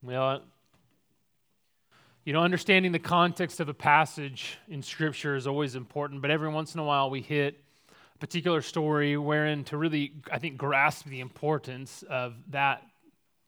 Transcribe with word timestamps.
Well, 0.00 0.42
you 2.24 2.32
know, 2.32 2.42
understanding 2.42 2.92
the 2.92 3.00
context 3.00 3.58
of 3.58 3.68
a 3.68 3.74
passage 3.74 4.56
in 4.68 4.80
Scripture 4.80 5.34
is 5.34 5.48
always 5.48 5.74
important, 5.74 6.22
but 6.22 6.30
every 6.30 6.48
once 6.48 6.74
in 6.74 6.80
a 6.80 6.84
while 6.84 7.10
we 7.10 7.20
hit 7.20 7.60
a 8.14 8.18
particular 8.18 8.62
story 8.62 9.16
wherein 9.16 9.64
to 9.64 9.76
really, 9.76 10.12
I 10.30 10.38
think, 10.38 10.56
grasp 10.56 11.06
the 11.06 11.18
importance 11.18 12.04
of 12.08 12.34
that 12.50 12.84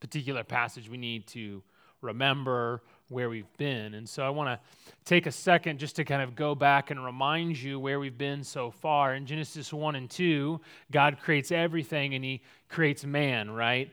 particular 0.01 0.43
passage, 0.43 0.89
we 0.89 0.97
need 0.97 1.29
to 1.29 1.63
remember 2.03 2.83
where 3.11 3.31
we've 3.31 3.57
been. 3.57 3.95
And 3.95 4.09
so 4.09 4.25
I 4.25 4.31
want 4.31 4.49
to 4.49 4.59
take 5.05 5.27
a 5.27 5.33
second 5.33 5.79
just 5.79 5.95
to 5.97 6.05
kind 6.05 6.21
of 6.21 6.35
go 6.35 6.57
back 6.57 6.91
and 6.91 7.05
remind 7.05 7.61
you 7.61 7.79
where 7.79 8.01
we've 8.01 8.19
been 8.19 8.43
so 8.43 8.73
far. 8.73 9.15
In 9.15 9.25
Genesis 9.25 9.73
1 9.73 9.95
and 9.95 10.11
2, 10.11 10.61
God 10.91 11.19
creates 11.21 11.53
everything 11.53 12.15
and 12.15 12.25
He 12.25 12.43
creates 12.69 13.05
man, 13.05 13.53
right? 13.53 13.89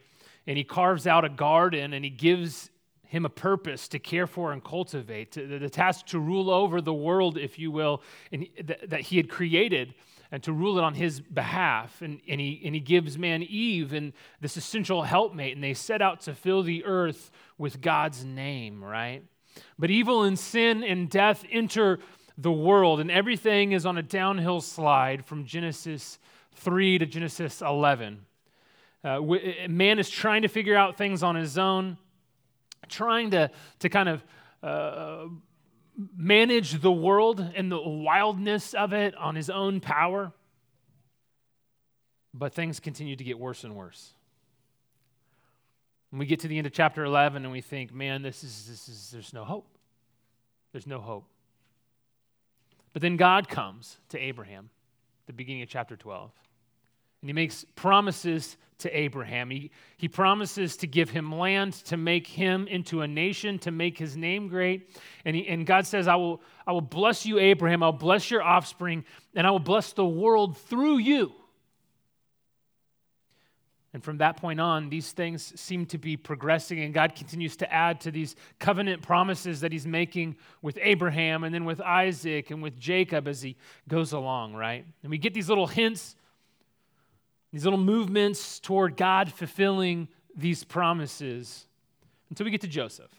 And 0.47 0.57
He 0.57 0.63
carves 0.63 1.05
out 1.05 1.25
a 1.25 1.29
garden 1.29 1.93
and 1.93 2.03
He 2.03 2.09
gives 2.09 2.71
him 3.07 3.25
a 3.25 3.29
purpose 3.29 3.87
to 3.87 3.99
care 3.99 4.27
for 4.27 4.51
and 4.51 4.63
cultivate, 4.63 5.31
to, 5.31 5.59
the, 5.59 5.69
task 5.69 6.07
to 6.07 6.19
rule 6.19 6.49
over 6.49 6.81
the 6.81 6.93
world, 6.93 7.37
if 7.37 7.57
you 7.57 7.71
will, 7.71 8.01
and, 8.31 8.47
th- 8.55 8.79
that 8.87 8.99
he 8.99 9.17
had 9.17 9.29
created 9.29 9.93
and 10.29 10.43
to 10.43 10.51
rule 10.51 10.77
it 10.77 10.83
on 10.83 10.93
his 10.93 11.21
behalf. 11.21 12.01
And, 12.01 12.19
and, 12.27 12.41
he, 12.41 12.61
and 12.65 12.75
he 12.75 12.81
gives 12.81 13.17
man 13.17 13.43
Eve 13.43 13.93
and 13.93 14.11
this 14.41 14.57
essential 14.57 15.03
helpmate, 15.03 15.55
and 15.55 15.63
they 15.63 15.73
set 15.73 16.01
out 16.01 16.21
to 16.21 16.33
fill 16.33 16.63
the 16.63 16.83
earth 16.83 17.31
with 17.57 17.81
God's 17.81 18.25
name, 18.25 18.83
right? 18.83 19.23
But 19.79 19.89
evil 19.89 20.23
and 20.23 20.37
sin 20.37 20.83
and 20.83 21.09
death 21.09 21.45
enter 21.49 21.99
the 22.37 22.51
world, 22.51 22.99
and 22.99 23.09
everything 23.09 23.71
is 23.71 23.85
on 23.85 23.97
a 23.97 24.03
downhill 24.03 24.61
slide 24.61 25.25
from 25.25 25.45
Genesis 25.45 26.19
3 26.55 26.99
to 26.99 27.05
Genesis 27.05 27.61
11. 27.61 28.26
Uh, 29.03 29.21
man 29.69 29.99
is 29.99 30.09
trying 30.09 30.41
to 30.41 30.47
figure 30.47 30.75
out 30.75 30.97
things 30.97 31.23
on 31.23 31.35
his 31.35 31.57
own 31.57 31.97
trying 32.89 33.31
to, 33.31 33.51
to 33.79 33.89
kind 33.89 34.09
of 34.09 34.23
uh, 34.63 35.25
manage 36.15 36.81
the 36.81 36.91
world 36.91 37.45
and 37.55 37.71
the 37.71 37.81
wildness 37.81 38.73
of 38.73 38.93
it 38.93 39.15
on 39.15 39.35
his 39.35 39.49
own 39.49 39.79
power. 39.79 40.31
But 42.33 42.53
things 42.53 42.79
continue 42.79 43.15
to 43.15 43.23
get 43.23 43.39
worse 43.39 43.63
and 43.63 43.75
worse. 43.75 44.13
And 46.11 46.19
we 46.19 46.25
get 46.25 46.41
to 46.41 46.47
the 46.47 46.57
end 46.57 46.67
of 46.67 46.73
chapter 46.73 47.03
11 47.03 47.43
and 47.43 47.51
we 47.51 47.61
think, 47.61 47.93
man, 47.93 48.21
this 48.21 48.43
is, 48.43 48.67
this 48.67 48.87
is, 48.87 49.09
there's 49.11 49.33
no 49.33 49.43
hope. 49.43 49.67
There's 50.71 50.87
no 50.87 50.99
hope. 50.99 51.25
But 52.93 53.01
then 53.01 53.17
God 53.17 53.49
comes 53.49 53.97
to 54.09 54.19
Abraham, 54.19 54.69
the 55.25 55.33
beginning 55.33 55.61
of 55.63 55.69
chapter 55.69 55.95
12. 55.95 56.31
And 57.21 57.29
he 57.29 57.33
makes 57.33 57.65
promises 57.75 58.57
to 58.79 58.97
Abraham. 58.97 59.49
He, 59.49 59.71
he 59.97 60.07
promises 60.07 60.77
to 60.77 60.87
give 60.87 61.09
him 61.09 61.33
land, 61.33 61.73
to 61.85 61.97
make 61.97 62.27
him 62.27 62.67
into 62.67 63.01
a 63.01 63.07
nation, 63.07 63.57
to 63.59 63.71
make 63.71 63.97
his 63.97 64.15
name 64.15 64.47
great. 64.47 64.95
And, 65.25 65.35
he, 65.35 65.47
and 65.47 65.65
God 65.65 65.87
says, 65.87 66.07
I 66.07 66.15
will, 66.15 66.41
I 66.65 66.71
will 66.71 66.81
bless 66.81 67.25
you, 67.25 67.39
Abraham. 67.39 67.81
I'll 67.81 67.91
bless 67.91 68.29
your 68.29 68.43
offspring, 68.43 69.03
and 69.35 69.47
I 69.47 69.51
will 69.51 69.59
bless 69.59 69.93
the 69.93 70.05
world 70.05 70.57
through 70.57 70.99
you. 70.99 71.33
And 73.93 74.03
from 74.03 74.19
that 74.19 74.37
point 74.37 74.59
on, 74.59 74.89
these 74.89 75.11
things 75.11 75.59
seem 75.59 75.87
to 75.87 75.97
be 75.97 76.17
progressing, 76.17 76.81
and 76.81 76.93
God 76.93 77.15
continues 77.15 77.57
to 77.57 77.73
add 77.73 78.01
to 78.01 78.11
these 78.11 78.35
covenant 78.59 79.01
promises 79.01 79.61
that 79.61 79.71
He's 79.71 79.87
making 79.87 80.35
with 80.61 80.77
Abraham 80.83 81.43
and 81.43 81.55
then 81.55 81.65
with 81.65 81.81
Isaac 81.81 82.51
and 82.51 82.61
with 82.61 82.77
Jacob 82.77 83.27
as 83.27 83.41
He 83.41 83.55
goes 83.87 84.11
along, 84.11 84.53
right? 84.53 84.85
And 85.01 85.09
we 85.09 85.17
get 85.17 85.33
these 85.33 85.49
little 85.49 85.65
hints 85.65 86.15
these 87.51 87.63
little 87.63 87.79
movements 87.79 88.59
toward 88.59 88.97
God 88.97 89.31
fulfilling 89.31 90.07
these 90.35 90.63
promises 90.63 91.65
until 92.29 92.45
we 92.45 92.51
get 92.51 92.61
to 92.61 92.67
Joseph. 92.67 93.11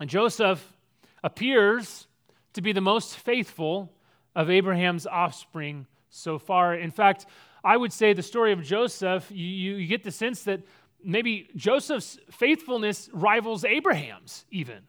And 0.00 0.08
Joseph 0.08 0.76
appears 1.24 2.06
to 2.54 2.62
be 2.62 2.72
the 2.72 2.80
most 2.80 3.16
faithful 3.16 3.92
of 4.34 4.50
Abraham's 4.50 5.06
offspring 5.06 5.86
so 6.10 6.38
far. 6.38 6.74
In 6.74 6.90
fact, 6.90 7.26
I 7.64 7.76
would 7.76 7.92
say 7.92 8.12
the 8.12 8.22
story 8.22 8.52
of 8.52 8.62
Joseph, 8.62 9.30
you, 9.30 9.46
you, 9.46 9.86
get 9.86 10.02
the 10.02 10.10
sense 10.10 10.44
that 10.44 10.62
maybe 11.02 11.48
Joseph's 11.56 12.18
faithfulness 12.30 13.08
rivals 13.12 13.64
Abraham's 13.64 14.44
even. 14.50 14.80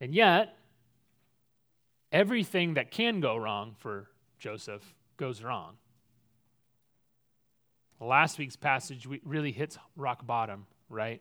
And 0.00 0.14
yet, 0.14 0.56
everything 2.12 2.74
that 2.74 2.90
can 2.90 3.20
go 3.20 3.36
wrong 3.36 3.74
for 3.78 4.08
Joseph 4.38 4.82
goes 5.16 5.42
wrong. 5.42 5.76
Last 8.00 8.38
week's 8.38 8.56
passage 8.56 9.08
really 9.24 9.50
hits 9.50 9.76
rock 9.96 10.24
bottom, 10.26 10.66
right? 10.88 11.20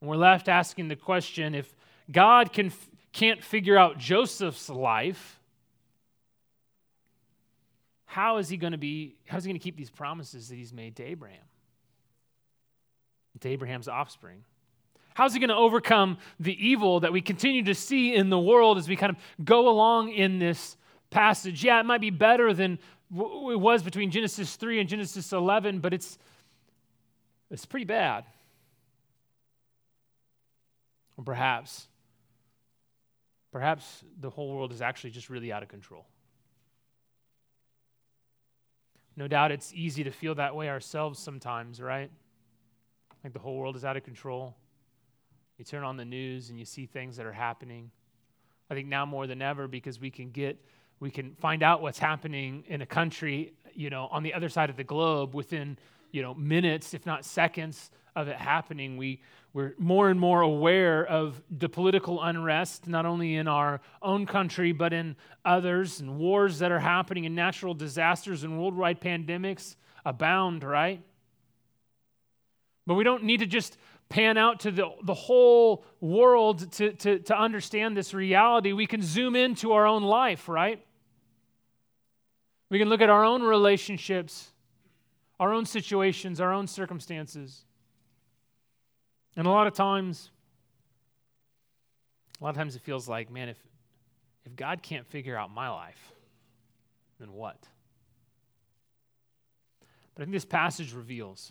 And 0.00 0.10
we're 0.10 0.16
left 0.16 0.48
asking 0.48 0.88
the 0.88 0.96
question 0.96 1.54
if 1.54 1.74
God 2.10 2.52
can, 2.52 2.72
can't 3.12 3.42
figure 3.42 3.76
out 3.76 3.98
Joseph's 3.98 4.68
life, 4.68 5.40
how 8.04 8.36
is 8.36 8.48
he 8.48 8.56
going 8.56 8.72
to 8.72 8.78
be, 8.78 9.16
how 9.26 9.38
is 9.38 9.44
he 9.44 9.50
going 9.50 9.58
to 9.58 9.64
keep 9.64 9.76
these 9.76 9.90
promises 9.90 10.48
that 10.48 10.54
he's 10.54 10.72
made 10.72 10.94
to 10.96 11.02
Abraham? 11.02 11.42
To 13.40 13.48
Abraham's 13.48 13.88
offspring? 13.88 14.44
How's 15.14 15.32
he 15.32 15.40
going 15.40 15.48
to 15.48 15.56
overcome 15.56 16.18
the 16.38 16.54
evil 16.64 17.00
that 17.00 17.12
we 17.12 17.20
continue 17.20 17.64
to 17.64 17.74
see 17.74 18.14
in 18.14 18.30
the 18.30 18.38
world 18.38 18.78
as 18.78 18.88
we 18.88 18.94
kind 18.94 19.10
of 19.10 19.44
go 19.44 19.68
along 19.68 20.10
in 20.12 20.38
this 20.38 20.76
passage? 21.10 21.64
Yeah, 21.64 21.80
it 21.80 21.86
might 21.86 22.00
be 22.00 22.10
better 22.10 22.52
than 22.52 22.78
it 23.10 23.60
was 23.60 23.82
between 23.82 24.10
Genesis 24.10 24.56
3 24.56 24.80
and 24.80 24.88
Genesis 24.88 25.32
11, 25.32 25.80
but 25.80 25.92
it's, 25.92 26.18
it's 27.50 27.64
pretty 27.64 27.84
bad. 27.84 28.24
Or 31.16 31.24
perhaps, 31.24 31.86
perhaps 33.52 34.02
the 34.20 34.30
whole 34.30 34.54
world 34.54 34.72
is 34.72 34.82
actually 34.82 35.10
just 35.10 35.30
really 35.30 35.52
out 35.52 35.62
of 35.62 35.68
control. 35.68 36.06
No 39.16 39.28
doubt 39.28 39.52
it's 39.52 39.72
easy 39.72 40.02
to 40.04 40.10
feel 40.10 40.34
that 40.34 40.56
way 40.56 40.68
ourselves 40.68 41.20
sometimes, 41.20 41.80
right? 41.80 42.10
Like 43.22 43.32
the 43.32 43.38
whole 43.38 43.56
world 43.56 43.76
is 43.76 43.84
out 43.84 43.96
of 43.96 44.02
control. 44.02 44.56
You 45.56 45.64
turn 45.64 45.84
on 45.84 45.96
the 45.96 46.04
news 46.04 46.50
and 46.50 46.58
you 46.58 46.64
see 46.64 46.86
things 46.86 47.16
that 47.16 47.26
are 47.26 47.32
happening. 47.32 47.90
I 48.68 48.74
think 48.74 48.88
now 48.88 49.06
more 49.06 49.26
than 49.26 49.40
ever 49.40 49.68
because 49.68 50.00
we 50.00 50.10
can 50.10 50.30
get 50.30 50.58
we 51.00 51.10
can 51.10 51.34
find 51.34 51.62
out 51.62 51.82
what's 51.82 51.98
happening 51.98 52.64
in 52.66 52.82
a 52.82 52.86
country, 52.86 53.52
you 53.74 53.90
know, 53.90 54.08
on 54.10 54.22
the 54.22 54.34
other 54.34 54.48
side 54.48 54.70
of 54.70 54.76
the 54.76 54.84
globe 54.84 55.34
within, 55.34 55.78
you 56.12 56.22
know, 56.22 56.34
minutes, 56.34 56.94
if 56.94 57.04
not 57.06 57.24
seconds 57.24 57.90
of 58.16 58.28
it 58.28 58.36
happening. 58.36 58.96
We, 58.96 59.20
we're 59.52 59.74
more 59.78 60.08
and 60.08 60.18
more 60.18 60.40
aware 60.40 61.04
of 61.06 61.42
the 61.50 61.68
political 61.68 62.22
unrest, 62.22 62.86
not 62.86 63.06
only 63.06 63.36
in 63.36 63.48
our 63.48 63.80
own 64.02 64.26
country, 64.26 64.72
but 64.72 64.92
in 64.92 65.16
others, 65.44 66.00
and 66.00 66.18
wars 66.18 66.58
that 66.60 66.72
are 66.72 66.80
happening, 66.80 67.26
and 67.26 67.34
natural 67.34 67.74
disasters 67.74 68.44
and 68.44 68.58
worldwide 68.58 69.00
pandemics 69.00 69.76
abound, 70.04 70.64
right? 70.64 71.02
But 72.86 72.94
we 72.94 73.04
don't 73.04 73.24
need 73.24 73.40
to 73.40 73.46
just 73.46 73.78
pan 74.14 74.38
out 74.38 74.60
to 74.60 74.70
the, 74.70 74.88
the 75.02 75.12
whole 75.12 75.84
world 76.00 76.70
to, 76.70 76.92
to, 76.92 77.18
to 77.18 77.36
understand 77.36 77.96
this 77.96 78.14
reality. 78.14 78.72
We 78.72 78.86
can 78.86 79.02
zoom 79.02 79.34
into 79.34 79.72
our 79.72 79.88
own 79.88 80.04
life, 80.04 80.48
right? 80.48 80.80
We 82.70 82.78
can 82.78 82.88
look 82.88 83.00
at 83.00 83.10
our 83.10 83.24
own 83.24 83.42
relationships, 83.42 84.52
our 85.40 85.52
own 85.52 85.66
situations, 85.66 86.40
our 86.40 86.52
own 86.52 86.68
circumstances. 86.68 87.64
And 89.34 89.48
a 89.48 89.50
lot 89.50 89.66
of 89.66 89.74
times, 89.74 90.30
a 92.40 92.44
lot 92.44 92.50
of 92.50 92.56
times 92.56 92.76
it 92.76 92.82
feels 92.82 93.08
like, 93.08 93.32
man, 93.32 93.48
if, 93.48 93.58
if 94.44 94.54
God 94.54 94.80
can't 94.80 95.08
figure 95.08 95.36
out 95.36 95.52
my 95.52 95.68
life, 95.70 96.12
then 97.18 97.32
what? 97.32 97.58
But 100.14 100.22
I 100.22 100.24
think 100.26 100.34
this 100.34 100.44
passage 100.44 100.92
reveals, 100.92 101.50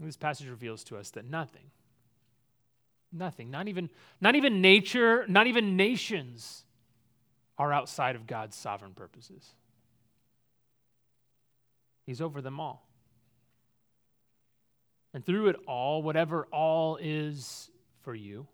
this 0.00 0.16
passage 0.16 0.48
reveals 0.48 0.84
to 0.84 0.96
us 0.96 1.10
that 1.10 1.24
nothing, 1.24 1.70
nothing, 3.12 3.50
not 3.50 3.68
even, 3.68 3.90
not 4.20 4.34
even 4.34 4.60
nature, 4.60 5.24
not 5.28 5.46
even 5.46 5.76
nations 5.76 6.64
are 7.56 7.72
outside 7.72 8.16
of 8.16 8.26
God's 8.26 8.56
sovereign 8.56 8.92
purposes. 8.92 9.50
He's 12.04 12.20
over 12.20 12.40
them 12.40 12.60
all. 12.60 12.86
And 15.14 15.24
through 15.24 15.48
it 15.48 15.56
all, 15.66 16.02
whatever 16.02 16.46
all 16.50 16.98
is 17.00 17.70
for 18.02 18.14
you, 18.14 18.48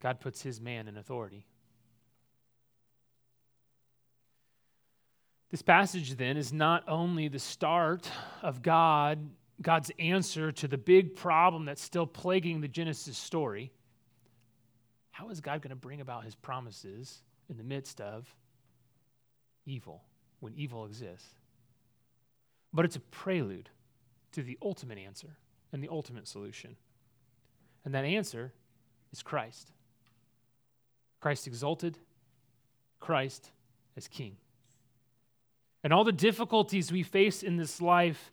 God 0.00 0.20
puts 0.20 0.42
his 0.42 0.60
man 0.60 0.88
in 0.88 0.96
authority. 0.96 1.46
This 5.50 5.62
passage 5.62 6.16
then 6.16 6.36
is 6.36 6.52
not 6.52 6.84
only 6.88 7.28
the 7.28 7.38
start 7.38 8.10
of 8.42 8.62
God, 8.62 9.30
God's 9.62 9.90
answer 9.98 10.52
to 10.52 10.68
the 10.68 10.78
big 10.78 11.14
problem 11.14 11.64
that's 11.64 11.82
still 11.82 12.06
plaguing 12.06 12.60
the 12.60 12.68
Genesis 12.68 13.16
story 13.16 13.72
how 15.10 15.30
is 15.30 15.40
God 15.40 15.62
going 15.62 15.70
to 15.70 15.76
bring 15.76 16.02
about 16.02 16.24
his 16.24 16.34
promises 16.34 17.22
in 17.48 17.56
the 17.56 17.64
midst 17.64 18.02
of 18.02 18.28
evil, 19.64 20.02
when 20.40 20.52
evil 20.54 20.84
exists? 20.84 21.30
but 22.76 22.84
it's 22.84 22.96
a 22.96 23.00
prelude 23.00 23.70
to 24.32 24.42
the 24.42 24.58
ultimate 24.62 24.98
answer 24.98 25.38
and 25.72 25.82
the 25.82 25.88
ultimate 25.88 26.28
solution. 26.28 26.76
And 27.86 27.94
that 27.94 28.04
answer 28.04 28.52
is 29.14 29.22
Christ. 29.22 29.72
Christ 31.20 31.46
exalted, 31.46 31.98
Christ 33.00 33.50
as 33.96 34.08
King. 34.08 34.36
And 35.86 35.92
all 35.92 36.02
the 36.02 36.10
difficulties 36.10 36.90
we 36.90 37.04
face 37.04 37.44
in 37.44 37.58
this 37.58 37.80
life 37.80 38.32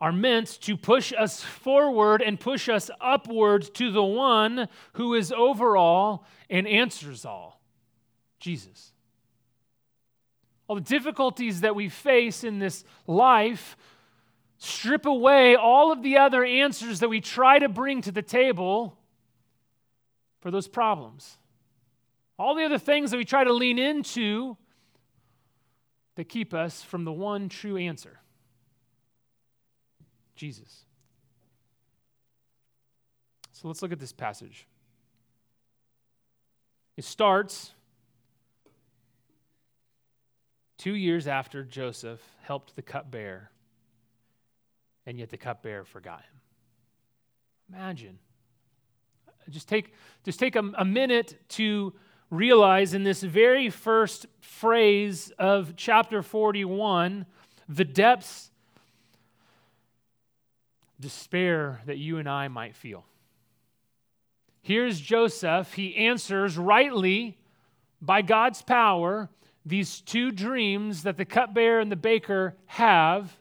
are 0.00 0.10
meant 0.10 0.58
to 0.62 0.74
push 0.74 1.12
us 1.12 1.42
forward 1.42 2.22
and 2.22 2.40
push 2.40 2.66
us 2.66 2.90
upward 2.98 3.74
to 3.74 3.92
the 3.92 4.02
one 4.02 4.70
who 4.94 5.12
is 5.12 5.30
over 5.30 5.76
all 5.76 6.24
and 6.48 6.66
answers 6.66 7.26
all 7.26 7.60
Jesus. 8.40 8.94
All 10.66 10.76
the 10.76 10.80
difficulties 10.80 11.60
that 11.60 11.76
we 11.76 11.90
face 11.90 12.42
in 12.42 12.58
this 12.58 12.84
life 13.06 13.76
strip 14.56 15.04
away 15.04 15.56
all 15.56 15.92
of 15.92 16.02
the 16.02 16.16
other 16.16 16.42
answers 16.42 17.00
that 17.00 17.10
we 17.10 17.20
try 17.20 17.58
to 17.58 17.68
bring 17.68 18.00
to 18.00 18.12
the 18.12 18.22
table 18.22 18.96
for 20.40 20.50
those 20.50 20.68
problems. 20.68 21.36
All 22.38 22.54
the 22.54 22.64
other 22.64 22.78
things 22.78 23.10
that 23.10 23.18
we 23.18 23.26
try 23.26 23.44
to 23.44 23.52
lean 23.52 23.78
into 23.78 24.56
that 26.18 26.28
keep 26.28 26.52
us 26.52 26.82
from 26.82 27.04
the 27.04 27.12
one 27.12 27.48
true 27.48 27.76
answer. 27.76 28.18
Jesus. 30.34 30.82
So 33.52 33.68
let's 33.68 33.82
look 33.82 33.92
at 33.92 34.00
this 34.00 34.12
passage. 34.12 34.66
It 36.96 37.04
starts 37.04 37.70
two 40.76 40.96
years 40.96 41.28
after 41.28 41.62
Joseph 41.62 42.20
helped 42.42 42.74
the 42.74 42.82
cupbearer, 42.82 43.52
and 45.06 45.20
yet 45.20 45.30
the 45.30 45.36
cupbearer 45.36 45.84
forgot 45.84 46.22
him. 46.22 47.76
Imagine. 47.76 48.18
Just 49.50 49.68
take, 49.68 49.94
just 50.24 50.40
take 50.40 50.56
a, 50.56 50.68
a 50.78 50.84
minute 50.84 51.38
to 51.50 51.92
realize 52.30 52.94
in 52.94 53.04
this 53.04 53.22
very 53.22 53.70
first 53.70 54.26
phrase 54.40 55.32
of 55.38 55.74
chapter 55.76 56.22
41 56.22 57.26
the 57.68 57.84
depths 57.84 58.50
despair 61.00 61.80
that 61.86 61.98
you 61.98 62.18
and 62.18 62.28
I 62.28 62.48
might 62.48 62.74
feel. 62.74 63.04
Here's 64.62 65.00
Joseph. 65.00 65.74
He 65.74 65.96
answers 65.96 66.58
rightly 66.58 67.38
by 68.02 68.22
God's 68.22 68.62
power 68.62 69.28
these 69.64 70.00
two 70.00 70.32
dreams 70.32 71.02
that 71.02 71.16
the 71.16 71.24
cupbearer 71.24 71.80
and 71.80 71.92
the 71.92 71.96
baker 71.96 72.54
have. 72.66 73.36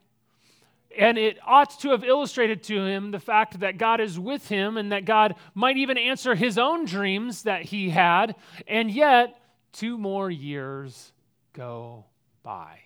And 0.98 1.18
it 1.18 1.38
ought 1.46 1.80
to 1.82 1.90
have 1.90 2.04
illustrated 2.04 2.64
to 2.64 2.86
him 2.86 3.12
the 3.12 3.20
fact 3.20 3.60
that 3.60 3.78
God 3.78 4.02
is 4.02 4.20
with 4.20 4.48
him 4.48 4.78
and 4.78 4.92
that 4.92 5.06
God 5.06 5.36
might 5.54 5.78
even 5.78 5.98
answer 5.98 6.34
his 6.34 6.58
own 6.58 6.86
dreams 6.86 7.44
that 7.44 7.64
he 7.64 7.90
had. 7.90 8.36
And 8.68 8.90
yet, 8.90 9.40
two 9.74 9.98
more 9.98 10.32
years 10.32 11.12
go 11.54 12.06
by. 12.42 12.80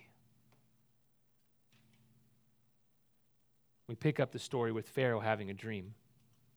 we 3.92 3.96
pick 3.96 4.20
up 4.20 4.32
the 4.32 4.38
story 4.38 4.72
with 4.72 4.88
Pharaoh 4.88 5.20
having 5.20 5.50
a 5.50 5.52
dream. 5.52 5.92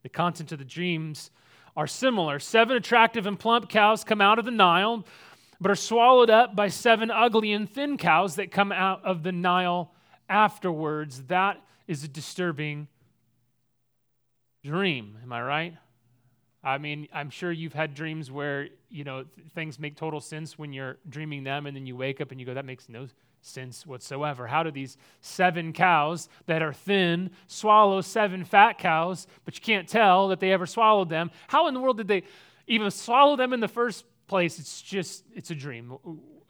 The 0.04 0.10
content 0.10 0.54
of 0.54 0.58
the 0.58 0.64
dreams 0.64 1.32
are 1.76 1.86
similar. 1.86 2.40
Seven 2.40 2.78
attractive 2.78 3.26
and 3.26 3.38
plump 3.38 3.68
cows 3.68 4.06
come 4.06 4.22
out 4.22 4.40
of 4.40 4.46
the 4.46 4.52
Nile, 4.52 5.06
but 5.60 5.70
are 5.70 5.76
swallowed 5.76 6.30
up 6.30 6.56
by 6.56 6.70
seven 6.70 7.12
ugly 7.12 7.52
and 7.52 7.70
thin 7.70 7.98
cows 7.98 8.36
that 8.36 8.52
come 8.52 8.72
out 8.72 9.04
of 9.04 9.24
the 9.24 9.34
Nile 9.34 9.92
afterwards. 10.30 11.24
That 11.24 11.62
is 11.88 12.04
a 12.04 12.08
disturbing 12.08 12.88
dream. 14.64 15.18
Am 15.24 15.32
I 15.32 15.42
right? 15.42 15.78
I 16.64 16.80
mean, 16.80 17.08
I'm 17.14 17.30
sure 17.30 17.52
you've 17.52 17.74
had 17.74 17.94
dreams 17.94 18.32
where, 18.32 18.70
you 18.90 19.04
know, 19.04 19.26
things 19.54 19.78
make 19.78 19.96
total 19.96 20.20
sense 20.20 20.58
when 20.58 20.74
you're 20.74 20.98
dreaming 21.08 21.44
them 21.44 21.68
and 21.68 21.78
then 21.78 21.86
you 21.86 21.96
wake 21.96 22.20
up 22.20 22.32
and 22.32 22.40
you 22.40 22.46
go, 22.46 22.56
that 22.56 22.66
makes 22.66 22.90
no 22.90 23.08
sense 23.42 23.86
whatsoever. 23.86 24.48
How 24.48 24.64
do 24.64 24.72
these 24.72 24.98
seven 25.22 25.74
cows 25.74 26.28
that 26.48 26.64
are 26.64 26.74
thin 26.74 27.30
swallow 27.46 28.02
seven 28.02 28.44
fat 28.44 28.80
cows, 28.80 29.28
but 29.46 29.56
you 29.56 29.62
can't 29.62 29.88
tell 29.88 30.30
that 30.30 30.40
they 30.40 30.52
ever 30.52 30.66
swallowed 30.66 31.10
them? 31.10 31.30
How 31.48 31.68
in 31.68 31.76
the 31.76 31.80
world 31.80 31.98
did 31.98 32.08
they 32.08 32.24
even 32.66 32.90
swallow 32.90 33.36
them 33.36 33.54
in 33.54 33.60
the 33.60 33.68
first 33.68 34.04
place? 34.26 34.58
It's 34.58 34.82
just, 34.82 35.24
it's 35.36 35.52
a 35.52 35.56
dream. 35.56 35.96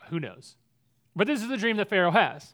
Who 0.08 0.20
knows? 0.22 0.56
But 1.14 1.28
this 1.28 1.42
is 1.42 1.50
the 1.50 1.58
dream 1.58 1.76
that 1.76 1.90
Pharaoh 1.90 2.12
has. 2.12 2.54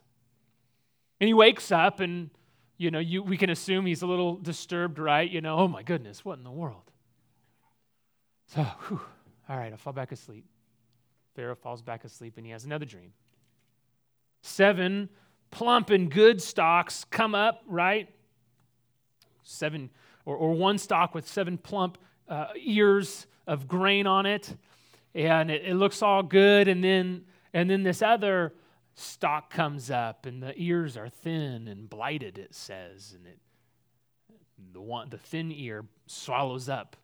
And 1.21 1.27
he 1.27 1.35
wakes 1.35 1.71
up 1.71 1.99
and, 1.99 2.31
you 2.77 2.89
know, 2.89 2.97
you, 2.97 3.21
we 3.21 3.37
can 3.37 3.51
assume 3.51 3.85
he's 3.85 4.01
a 4.01 4.07
little 4.07 4.37
disturbed, 4.37 4.97
right? 4.97 5.29
You 5.29 5.39
know, 5.39 5.55
oh 5.55 5.67
my 5.67 5.83
goodness, 5.83 6.25
what 6.25 6.39
in 6.39 6.43
the 6.43 6.51
world? 6.51 6.81
So, 8.47 8.63
whew, 8.63 8.99
all 9.47 9.55
right, 9.55 9.71
I'll 9.71 9.77
fall 9.77 9.93
back 9.93 10.11
asleep. 10.11 10.45
Pharaoh 11.35 11.53
falls 11.53 11.83
back 11.83 12.05
asleep 12.05 12.33
and 12.37 12.45
he 12.45 12.51
has 12.51 12.65
another 12.65 12.85
dream. 12.85 13.13
Seven 14.41 15.09
plump 15.51 15.91
and 15.91 16.09
good 16.09 16.41
stalks 16.41 17.05
come 17.11 17.35
up, 17.35 17.61
right? 17.67 18.09
Seven, 19.43 19.91
or, 20.25 20.35
or 20.35 20.53
one 20.53 20.79
stalk 20.79 21.13
with 21.13 21.27
seven 21.27 21.59
plump 21.59 21.99
uh, 22.27 22.47
ears 22.59 23.27
of 23.45 23.67
grain 23.67 24.07
on 24.07 24.25
it, 24.25 24.55
and 25.13 25.51
it, 25.51 25.65
it 25.65 25.75
looks 25.75 26.01
all 26.01 26.23
good. 26.23 26.67
And 26.67 26.83
then, 26.83 27.25
and 27.53 27.69
then 27.69 27.83
this 27.83 28.01
other 28.01 28.53
stalk 28.95 29.51
comes 29.51 29.89
up, 29.89 30.25
and 30.25 30.41
the 30.41 30.53
ears 30.55 30.97
are 30.97 31.09
thin 31.09 31.67
and 31.67 31.89
blighted. 31.89 32.37
It 32.37 32.53
says, 32.53 33.13
and 33.15 33.27
it, 33.27 33.39
the 34.73 34.81
one, 34.81 35.09
the 35.09 35.17
thin 35.17 35.51
ear 35.51 35.85
swallows 36.07 36.69
up 36.69 36.95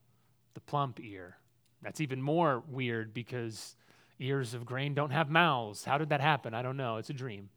the 0.54 0.62
plump 0.62 1.00
ear. 1.00 1.38
That's 1.81 2.01
even 2.01 2.22
more 2.22 2.63
weird 2.68 3.13
because 3.13 3.75
ears 4.19 4.54
of 4.54 4.66
grain 4.66 4.94
don't 4.94 5.12
have 5.12 5.30
mouths. 5.30 5.86
How 5.86 5.98
did 5.98 6.10
that 6.10 6.22
happen? 6.22 6.54
I 6.54 6.62
don't 6.62 6.78
know. 6.78 6.98
It's 6.98 7.12
a 7.12 7.13
dream. 7.13 7.50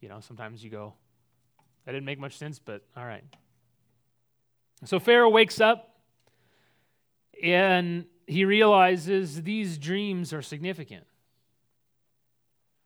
You 0.00 0.08
know, 0.08 0.20
sometimes 0.20 0.62
you 0.62 0.70
go, 0.70 0.94
that 1.84 1.92
didn't 1.92 2.04
make 2.06 2.20
much 2.20 2.36
sense, 2.36 2.60
but 2.60 2.82
all 2.96 3.04
right. 3.04 3.24
So 4.84 5.00
Pharaoh 5.00 5.30
wakes 5.30 5.60
up 5.60 5.96
and 7.42 8.04
he 8.26 8.44
realizes 8.44 9.42
these 9.42 9.78
dreams 9.78 10.32
are 10.32 10.42
significant. 10.42 11.04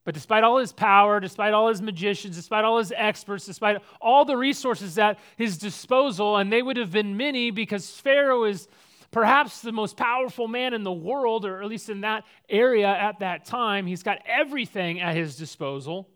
But 0.04 0.14
despite 0.14 0.42
all 0.42 0.58
his 0.58 0.72
power, 0.72 1.20
despite 1.20 1.54
all 1.54 1.68
his 1.68 1.80
magicians, 1.80 2.36
despite 2.36 2.64
all 2.64 2.78
his 2.78 2.92
experts, 2.96 3.46
despite 3.46 3.78
all 4.00 4.24
the 4.24 4.36
resources 4.36 4.98
at 4.98 5.18
his 5.36 5.58
disposal, 5.58 6.36
and 6.36 6.52
they 6.52 6.62
would 6.62 6.76
have 6.76 6.90
been 6.90 7.16
many 7.16 7.50
because 7.52 7.88
Pharaoh 7.88 8.44
is 8.44 8.66
perhaps 9.12 9.60
the 9.60 9.70
most 9.70 9.96
powerful 9.96 10.48
man 10.48 10.74
in 10.74 10.82
the 10.82 10.92
world, 10.92 11.44
or 11.44 11.62
at 11.62 11.68
least 11.68 11.88
in 11.88 12.00
that 12.00 12.24
area 12.48 12.88
at 12.88 13.20
that 13.20 13.44
time. 13.44 13.86
He's 13.86 14.02
got 14.02 14.18
everything 14.26 15.00
at 15.00 15.14
his 15.14 15.36
disposal. 15.36 16.08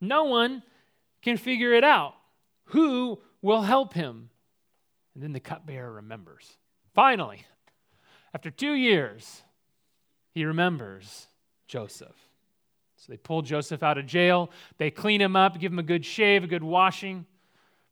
No 0.00 0.24
one 0.24 0.64
can 1.22 1.36
figure 1.36 1.74
it 1.74 1.84
out. 1.84 2.14
Who 2.66 3.20
will 3.42 3.62
help 3.62 3.94
him? 3.94 4.30
And 5.14 5.22
then 5.22 5.32
the 5.32 5.40
cupbearer 5.40 5.92
remembers. 5.92 6.56
Finally, 6.94 7.44
after 8.34 8.50
two 8.50 8.72
years, 8.72 9.42
he 10.32 10.44
remembers 10.44 11.28
Joseph. 11.68 12.29
So 13.00 13.10
they 13.10 13.16
pull 13.16 13.40
Joseph 13.40 13.82
out 13.82 13.96
of 13.96 14.04
jail. 14.04 14.50
They 14.76 14.90
clean 14.90 15.22
him 15.22 15.34
up, 15.34 15.58
give 15.58 15.72
him 15.72 15.78
a 15.78 15.82
good 15.82 16.04
shave, 16.04 16.44
a 16.44 16.46
good 16.46 16.62
washing, 16.62 17.24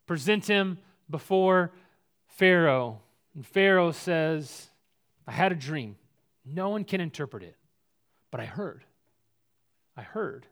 present 0.06 0.46
him 0.46 0.78
before 1.08 1.72
Pharaoh. 2.26 3.00
And 3.34 3.46
Pharaoh 3.46 3.90
says, 3.90 4.68
I 5.26 5.32
had 5.32 5.50
a 5.50 5.54
dream. 5.54 5.96
No 6.44 6.68
one 6.68 6.84
can 6.84 7.00
interpret 7.00 7.42
it, 7.42 7.56
but 8.30 8.38
I 8.38 8.44
heard. 8.44 8.84
I 9.96 10.02
heard. 10.02 10.46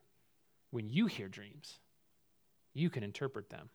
When 0.71 0.89
you 0.89 1.05
hear 1.05 1.29
dreams, 1.29 1.79
you 2.73 2.89
can 2.89 3.03
interpret 3.03 3.51
them. 3.51 3.69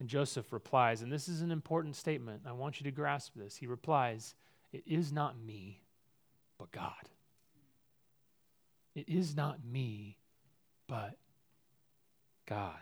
And 0.00 0.08
Joseph 0.08 0.50
replies, 0.50 1.02
and 1.02 1.12
this 1.12 1.28
is 1.28 1.42
an 1.42 1.50
important 1.50 1.94
statement. 1.94 2.42
I 2.46 2.52
want 2.52 2.80
you 2.80 2.84
to 2.84 2.90
grasp 2.90 3.34
this. 3.36 3.54
He 3.54 3.66
replies, 3.66 4.34
It 4.72 4.82
is 4.86 5.12
not 5.12 5.38
me, 5.38 5.82
but 6.58 6.72
God. 6.72 7.08
It 8.94 9.08
is 9.08 9.34
not 9.36 9.58
me, 9.64 10.18
but 10.86 11.16
God. 12.46 12.80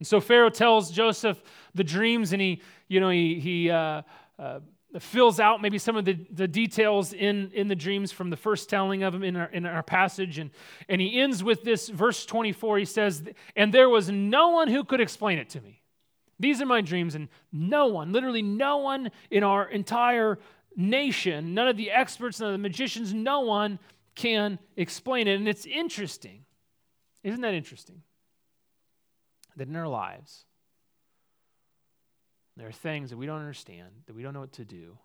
And 0.00 0.06
so 0.06 0.20
Pharaoh 0.20 0.50
tells 0.50 0.90
Joseph 0.90 1.42
the 1.74 1.84
dreams, 1.84 2.32
and 2.32 2.42
he, 2.42 2.60
you 2.88 3.00
know, 3.00 3.10
he, 3.10 3.38
he 3.38 3.70
uh, 3.70 4.02
uh, 4.38 4.60
fills 4.98 5.40
out 5.40 5.62
maybe 5.62 5.78
some 5.78 5.96
of 5.96 6.04
the, 6.04 6.18
the 6.30 6.48
details 6.48 7.12
in, 7.12 7.50
in 7.52 7.68
the 7.68 7.76
dreams 7.76 8.12
from 8.12 8.30
the 8.30 8.36
first 8.36 8.68
telling 8.68 9.02
of 9.02 9.12
them 9.12 9.22
in 9.22 9.36
our, 9.36 9.46
in 9.46 9.66
our 9.66 9.82
passage. 9.82 10.38
And, 10.38 10.50
and 10.88 11.00
he 11.00 11.20
ends 11.20 11.42
with 11.42 11.62
this 11.62 11.88
verse 11.88 12.26
24. 12.26 12.78
He 12.78 12.84
says, 12.84 13.22
And 13.56 13.72
there 13.72 13.88
was 13.88 14.10
no 14.10 14.50
one 14.50 14.68
who 14.68 14.84
could 14.84 15.00
explain 15.00 15.38
it 15.38 15.48
to 15.50 15.60
me. 15.60 15.80
These 16.40 16.60
are 16.60 16.66
my 16.66 16.80
dreams, 16.80 17.14
and 17.14 17.28
no 17.52 17.86
one, 17.86 18.12
literally 18.12 18.42
no 18.42 18.78
one 18.78 19.12
in 19.30 19.44
our 19.44 19.68
entire 19.68 20.40
nation, 20.76 21.54
none 21.54 21.68
of 21.68 21.76
the 21.76 21.92
experts, 21.92 22.40
none 22.40 22.48
of 22.48 22.54
the 22.54 22.58
magicians, 22.58 23.14
no 23.14 23.40
one 23.40 23.78
can 24.14 24.58
explain 24.76 25.28
it. 25.28 25.34
And 25.34 25.48
it's 25.48 25.66
interesting. 25.66 26.44
Isn't 27.22 27.40
that 27.40 27.54
interesting? 27.54 28.02
that 29.56 29.68
in 29.68 29.76
our 29.76 29.88
lives, 29.88 30.44
there 32.56 32.68
are 32.68 32.72
things 32.72 33.10
that 33.10 33.16
we 33.16 33.26
don't 33.26 33.40
understand, 33.40 33.90
that 34.06 34.14
we 34.14 34.22
don't 34.22 34.34
know 34.34 34.40
what 34.40 34.52
to 34.52 34.64
do. 34.64 34.98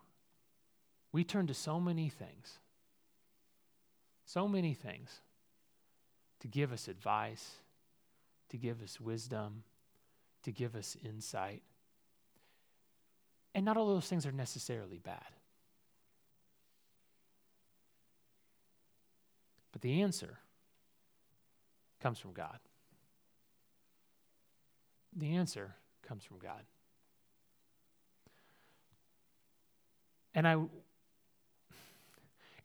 We 1.12 1.24
turn 1.24 1.48
to 1.48 1.54
so 1.54 1.80
many 1.80 2.10
things, 2.10 2.60
so 4.26 4.48
many 4.48 4.74
things 4.74 5.22
to 6.42 6.48
give 6.48 6.72
us 6.72 6.88
advice, 6.88 7.56
to 8.50 8.58
give 8.58 8.82
us 8.82 9.00
wisdom, 9.00 9.64
to 10.44 10.52
give 10.52 10.76
us 10.76 10.96
insight. 11.04 11.64
And 13.56 13.66
not 13.66 13.78
all 13.78 13.88
those 13.88 14.08
things 14.08 14.26
are 14.26 14.32
necessarily 14.32 15.00
bad. 15.00 15.39
But 19.72 19.82
the 19.82 20.02
answer 20.02 20.40
comes 22.00 22.20
from 22.20 22.34
God. 22.34 22.60
The 25.16 25.36
answer 25.36 25.76
comes 26.08 26.24
from 26.24 26.40
God. 26.40 26.64
And 30.34 30.48
I 30.48 30.58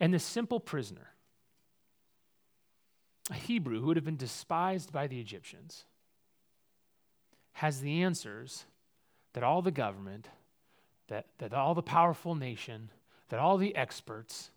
and 0.00 0.12
this 0.12 0.24
simple 0.24 0.60
prisoner, 0.60 1.08
a 3.30 3.34
Hebrew 3.34 3.80
who 3.80 3.86
would 3.86 3.96
have 3.96 4.04
been 4.04 4.16
despised 4.16 4.92
by 4.92 5.06
the 5.06 5.20
Egyptians, 5.20 5.84
has 7.52 7.80
the 7.80 8.02
answers 8.02 8.66
that 9.32 9.44
all 9.44 9.62
the 9.62 9.70
government, 9.70 10.28
that, 11.08 11.26
that 11.38 11.54
all 11.54 11.74
the 11.74 11.82
powerful 11.82 12.34
nation, 12.34 12.90
that 13.28 13.38
all 13.38 13.56
the 13.56 13.74
experts 13.76 14.50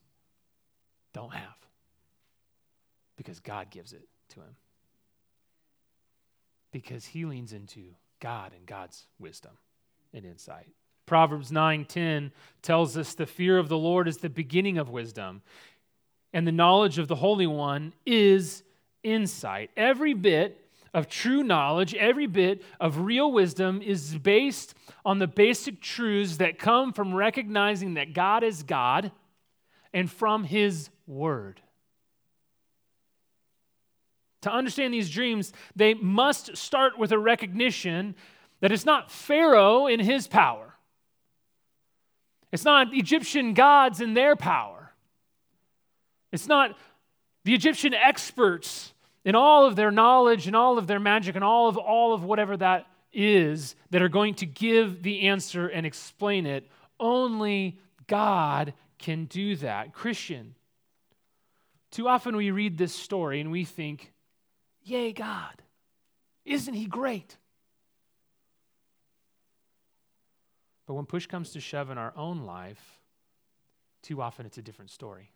don't 1.14 1.34
have. 1.34 1.67
Because 3.18 3.40
God 3.40 3.70
gives 3.70 3.94
it 3.94 4.08
to 4.30 4.40
him. 4.40 4.56
Because 6.72 7.06
he 7.06 7.26
leans 7.26 7.52
into 7.52 7.96
God 8.20 8.54
and 8.56 8.66
God's 8.66 9.06
wisdom 9.20 9.52
and 10.14 10.26
insight. 10.26 10.68
Proverbs 11.06 11.52
9:10 11.52 12.32
tells 12.62 12.98
us 12.98 13.14
the 13.14 13.26
fear 13.26 13.58
of 13.58 13.70
the 13.70 13.78
Lord 13.78 14.08
is 14.08 14.18
the 14.18 14.30
beginning 14.30 14.78
of 14.78 14.90
wisdom, 14.90 15.42
and 16.34 16.46
the 16.46 16.52
knowledge 16.52 16.98
of 16.98 17.08
the 17.08 17.16
Holy 17.16 17.48
One 17.48 17.94
is 18.06 18.64
insight. 19.04 19.72
Every 19.78 20.14
bit 20.14 20.70
of 20.94 21.08
true 21.08 21.44
knowledge, 21.44 21.96
every 21.96 22.28
bit 22.28 22.64
of 22.80 23.00
real 23.00 23.32
wisdom 23.32 23.82
is 23.82 24.18
based 24.18 24.76
on 25.06 25.20
the 25.20 25.28
basic 25.28 25.80
truths 25.82 26.38
that 26.38 26.60
come 26.60 26.92
from 26.92 27.14
recognizing 27.14 27.94
that 27.94 28.14
God 28.14 28.44
is 28.44 28.64
God 28.64 29.12
and 29.94 30.12
from 30.12 30.44
His 30.44 30.90
Word. 31.06 31.62
To 34.42 34.52
understand 34.52 34.94
these 34.94 35.10
dreams, 35.10 35.52
they 35.76 35.94
must 35.96 36.56
start 36.56 36.98
with 36.98 37.12
a 37.12 37.20
recognition 37.20 38.16
that 38.60 38.72
it's 38.72 38.86
not 38.86 39.12
Pharaoh 39.12 39.88
in 39.88 40.00
his 40.00 40.28
power. 40.28 40.76
It's 42.52 42.66
not 42.66 42.94
Egyptian 42.94 43.54
gods 43.54 44.00
in 44.00 44.14
their 44.14 44.36
power. 44.36 44.94
It's 46.32 46.48
not 46.48 46.78
the 47.44 47.54
Egyptian 47.54 47.94
experts 47.94 48.94
in 49.26 49.36
all 49.36 49.66
of 49.66 49.76
their 49.76 49.92
knowledge 49.92 50.48
and 50.48 50.56
all 50.56 50.78
of 50.78 50.88
their 50.88 51.00
magic 51.00 51.36
and 51.36 51.44
all 51.44 51.68
of 51.68 51.78
all 51.78 52.14
of 52.14 52.24
whatever 52.24 52.56
that 52.58 52.88
is 53.12 53.76
that 53.90 54.02
are 54.02 54.10
going 54.10 54.36
to 54.36 54.46
give 54.46 55.04
the 55.04 55.28
answer 55.28 55.68
and 55.68 55.86
explain 55.86 56.46
it. 56.46 56.70
Only 57.00 57.80
God 58.08 58.74
can 58.98 59.26
do 59.26 59.56
that. 59.58 59.94
Christian, 59.94 60.56
too 61.92 62.08
often 62.08 62.36
we 62.36 62.52
read 62.52 62.78
this 62.78 62.94
story 62.94 63.42
and 63.42 63.52
we 63.52 63.66
think, 63.66 64.12
Yay, 64.88 65.12
God! 65.12 65.62
Isn't 66.46 66.74
He 66.74 66.86
great? 66.86 67.36
But 70.86 70.94
when 70.94 71.06
push 71.06 71.26
comes 71.26 71.52
to 71.52 71.60
shove 71.60 71.90
in 71.90 71.98
our 71.98 72.14
own 72.16 72.46
life, 72.46 73.02
too 74.02 74.22
often 74.22 74.46
it's 74.46 74.58
a 74.58 74.62
different 74.62 74.90
story. 74.90 75.30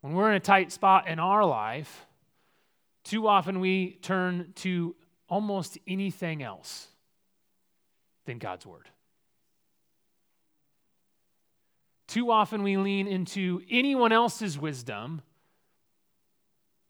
When 0.00 0.14
we're 0.14 0.30
in 0.30 0.36
a 0.36 0.40
tight 0.40 0.72
spot 0.72 1.06
in 1.06 1.18
our 1.18 1.44
life, 1.44 2.06
too 3.04 3.28
often 3.28 3.60
we 3.60 3.98
turn 4.00 4.52
to 4.56 4.96
almost 5.28 5.76
anything 5.86 6.42
else 6.42 6.88
than 8.24 8.38
God's 8.38 8.64
Word. 8.64 8.88
Too 12.06 12.30
often 12.30 12.62
we 12.62 12.78
lean 12.78 13.06
into 13.06 13.60
anyone 13.70 14.12
else's 14.12 14.58
wisdom 14.58 15.20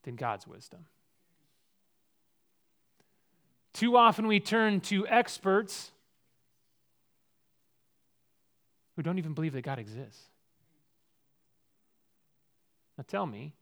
than 0.02 0.16
God's 0.16 0.46
wisdom. 0.46 0.86
Too 3.72 3.96
often 3.96 4.26
we 4.26 4.40
turn 4.40 4.80
to 4.82 5.06
experts 5.06 5.90
who 8.96 9.02
don't 9.02 9.18
even 9.18 9.32
believe 9.32 9.54
that 9.54 9.62
God 9.62 9.78
exists. 9.78 10.24
Now 12.98 13.04
tell 13.08 13.26
me, 13.26 13.54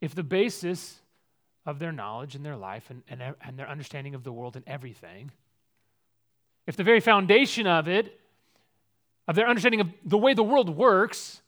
if 0.00 0.14
the 0.14 0.22
basis 0.22 1.00
of 1.66 1.78
their 1.78 1.92
knowledge 1.92 2.34
and 2.34 2.44
their 2.44 2.56
life 2.56 2.88
and, 2.90 3.02
and, 3.08 3.34
and 3.44 3.58
their 3.58 3.68
understanding 3.68 4.14
of 4.14 4.22
the 4.24 4.32
world 4.32 4.56
and 4.56 4.66
everything, 4.66 5.30
if 6.66 6.76
the 6.76 6.84
very 6.84 7.00
foundation 7.00 7.66
of 7.66 7.88
it, 7.88 8.18
of 9.26 9.34
their 9.34 9.48
understanding 9.48 9.80
of 9.80 9.88
the 10.04 10.16
way 10.16 10.34
the 10.34 10.42
world 10.42 10.70
works, 10.70 11.42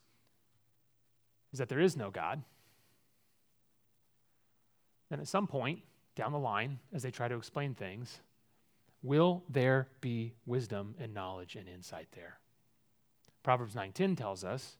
is 1.52 1.58
that 1.58 1.68
there 1.68 1.80
is 1.80 1.96
no 1.96 2.10
God, 2.10 2.42
then 5.10 5.20
at 5.20 5.28
some 5.28 5.46
point 5.46 5.80
down 6.14 6.32
the 6.32 6.38
line, 6.38 6.78
as 6.92 7.02
they 7.02 7.10
try 7.10 7.28
to 7.28 7.36
explain 7.36 7.74
things, 7.74 8.20
will 9.02 9.44
there 9.48 9.88
be 10.00 10.34
wisdom 10.46 10.94
and 10.98 11.12
knowledge 11.12 11.56
and 11.56 11.68
insight 11.68 12.08
there? 12.12 12.38
Proverbs 13.42 13.74
9:10 13.74 14.16
tells 14.16 14.44
us 14.44 14.76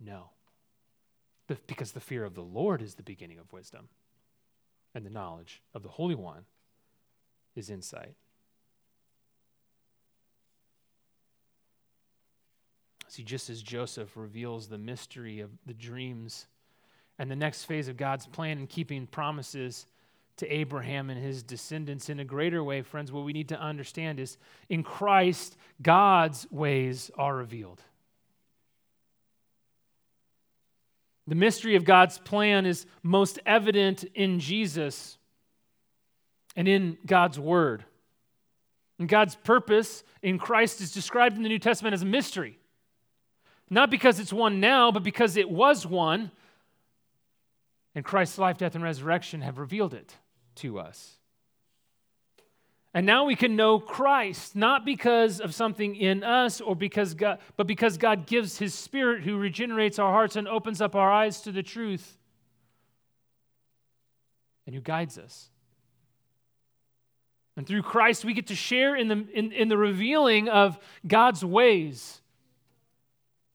no. 0.00 0.30
Because 1.66 1.92
the 1.92 2.00
fear 2.00 2.24
of 2.24 2.34
the 2.34 2.42
Lord 2.42 2.80
is 2.80 2.94
the 2.94 3.02
beginning 3.02 3.38
of 3.38 3.52
wisdom, 3.52 3.88
and 4.94 5.04
the 5.04 5.10
knowledge 5.10 5.62
of 5.74 5.82
the 5.82 5.90
Holy 5.90 6.14
One 6.14 6.46
is 7.54 7.68
insight. 7.68 8.14
See, 13.12 13.22
just 13.22 13.50
as 13.50 13.60
Joseph 13.60 14.16
reveals 14.16 14.68
the 14.68 14.78
mystery 14.78 15.40
of 15.40 15.50
the 15.66 15.74
dreams 15.74 16.46
and 17.18 17.30
the 17.30 17.36
next 17.36 17.64
phase 17.64 17.88
of 17.88 17.98
God's 17.98 18.24
plan 18.24 18.56
in 18.56 18.66
keeping 18.66 19.06
promises 19.06 19.84
to 20.38 20.50
Abraham 20.50 21.10
and 21.10 21.22
his 21.22 21.42
descendants 21.42 22.08
in 22.08 22.20
a 22.20 22.24
greater 22.24 22.64
way, 22.64 22.80
friends, 22.80 23.12
what 23.12 23.26
we 23.26 23.34
need 23.34 23.50
to 23.50 23.60
understand 23.60 24.18
is 24.18 24.38
in 24.70 24.82
Christ, 24.82 25.58
God's 25.82 26.46
ways 26.50 27.10
are 27.18 27.36
revealed. 27.36 27.82
The 31.26 31.34
mystery 31.34 31.76
of 31.76 31.84
God's 31.84 32.16
plan 32.16 32.64
is 32.64 32.86
most 33.02 33.38
evident 33.44 34.04
in 34.14 34.40
Jesus 34.40 35.18
and 36.56 36.66
in 36.66 36.96
God's 37.04 37.38
Word. 37.38 37.84
And 38.98 39.06
God's 39.06 39.36
purpose 39.36 40.02
in 40.22 40.38
Christ 40.38 40.80
is 40.80 40.92
described 40.92 41.36
in 41.36 41.42
the 41.42 41.50
New 41.50 41.58
Testament 41.58 41.92
as 41.92 42.00
a 42.00 42.06
mystery. 42.06 42.58
Not 43.72 43.88
because 43.88 44.20
it's 44.20 44.34
one 44.34 44.60
now, 44.60 44.92
but 44.92 45.02
because 45.02 45.38
it 45.38 45.48
was 45.48 45.86
one. 45.86 46.30
And 47.94 48.04
Christ's 48.04 48.36
life, 48.36 48.58
death, 48.58 48.74
and 48.74 48.84
resurrection 48.84 49.40
have 49.40 49.56
revealed 49.56 49.94
it 49.94 50.14
to 50.56 50.78
us. 50.78 51.16
And 52.92 53.06
now 53.06 53.24
we 53.24 53.34
can 53.34 53.56
know 53.56 53.80
Christ, 53.80 54.54
not 54.54 54.84
because 54.84 55.40
of 55.40 55.54
something 55.54 55.96
in 55.96 56.22
us 56.22 56.60
or 56.60 56.76
because 56.76 57.14
God, 57.14 57.38
but 57.56 57.66
because 57.66 57.96
God 57.96 58.26
gives 58.26 58.58
his 58.58 58.74
spirit 58.74 59.22
who 59.22 59.38
regenerates 59.38 59.98
our 59.98 60.12
hearts 60.12 60.36
and 60.36 60.46
opens 60.46 60.82
up 60.82 60.94
our 60.94 61.10
eyes 61.10 61.40
to 61.40 61.50
the 61.50 61.62
truth 61.62 62.18
and 64.66 64.74
who 64.74 64.82
guides 64.82 65.16
us. 65.16 65.48
And 67.56 67.66
through 67.66 67.84
Christ, 67.84 68.22
we 68.22 68.34
get 68.34 68.48
to 68.48 68.54
share 68.54 68.94
in 68.94 69.08
the, 69.08 69.26
in, 69.32 69.50
in 69.52 69.68
the 69.68 69.78
revealing 69.78 70.50
of 70.50 70.78
God's 71.06 71.42
ways 71.42 72.21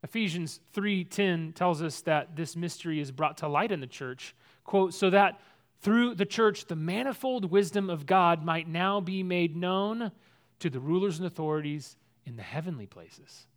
Ephesians 0.04 0.60
3:10 0.74 1.54
tells 1.54 1.82
us 1.82 2.02
that 2.02 2.36
this 2.36 2.56
mystery 2.56 3.00
is 3.00 3.12
brought 3.12 3.38
to 3.38 3.48
light 3.48 3.72
in 3.72 3.80
the 3.80 3.88
church, 3.88 4.36
quote, 4.64 4.94
so 4.94 5.10
that 5.10 5.40
through 5.80 6.16
the 6.16 6.26
church 6.26 6.66
the 6.66 6.76
manifold 6.76 7.52
wisdom 7.52 7.90
of 7.90 8.06
God 8.06 8.44
might 8.44 8.68
now 8.68 9.00
be 9.00 9.24
made 9.24 9.56
known 9.56 10.12
to 10.60 10.70
the 10.70 10.80
rulers 10.80 11.18
and 11.18 11.28
authorities 11.28 11.98
in 12.26 12.36
the 12.36 12.44
heavenly 12.44 12.86
places. 12.86 13.48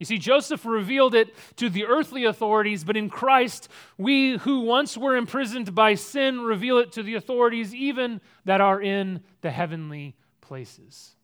You 0.00 0.06
see, 0.06 0.18
Joseph 0.18 0.66
revealed 0.66 1.14
it 1.14 1.34
to 1.56 1.70
the 1.70 1.86
earthly 1.86 2.24
authorities, 2.24 2.84
but 2.84 2.96
in 2.96 3.08
Christ, 3.08 3.68
we 3.96 4.36
who 4.38 4.60
once 4.60 4.98
were 4.98 5.16
imprisoned 5.16 5.74
by 5.74 5.94
sin 5.94 6.40
reveal 6.40 6.78
it 6.78 6.92
to 6.92 7.02
the 7.02 7.14
authorities 7.14 7.74
even 7.74 8.20
that 8.44 8.60
are 8.60 8.82
in 8.82 9.22
the 9.40 9.50
heavenly 9.50 10.16
places. 10.40 11.16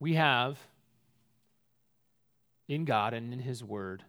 We 0.00 0.14
have 0.14 0.58
in 2.68 2.84
God 2.84 3.14
and 3.14 3.32
in 3.32 3.40
His 3.40 3.64
Word 3.64 4.04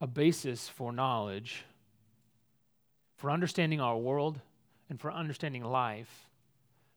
a 0.00 0.06
basis 0.06 0.68
for 0.68 0.92
knowledge, 0.92 1.64
for 3.16 3.30
understanding 3.30 3.80
our 3.80 3.96
world, 3.96 4.40
and 4.90 5.00
for 5.00 5.12
understanding 5.12 5.62
life 5.62 6.28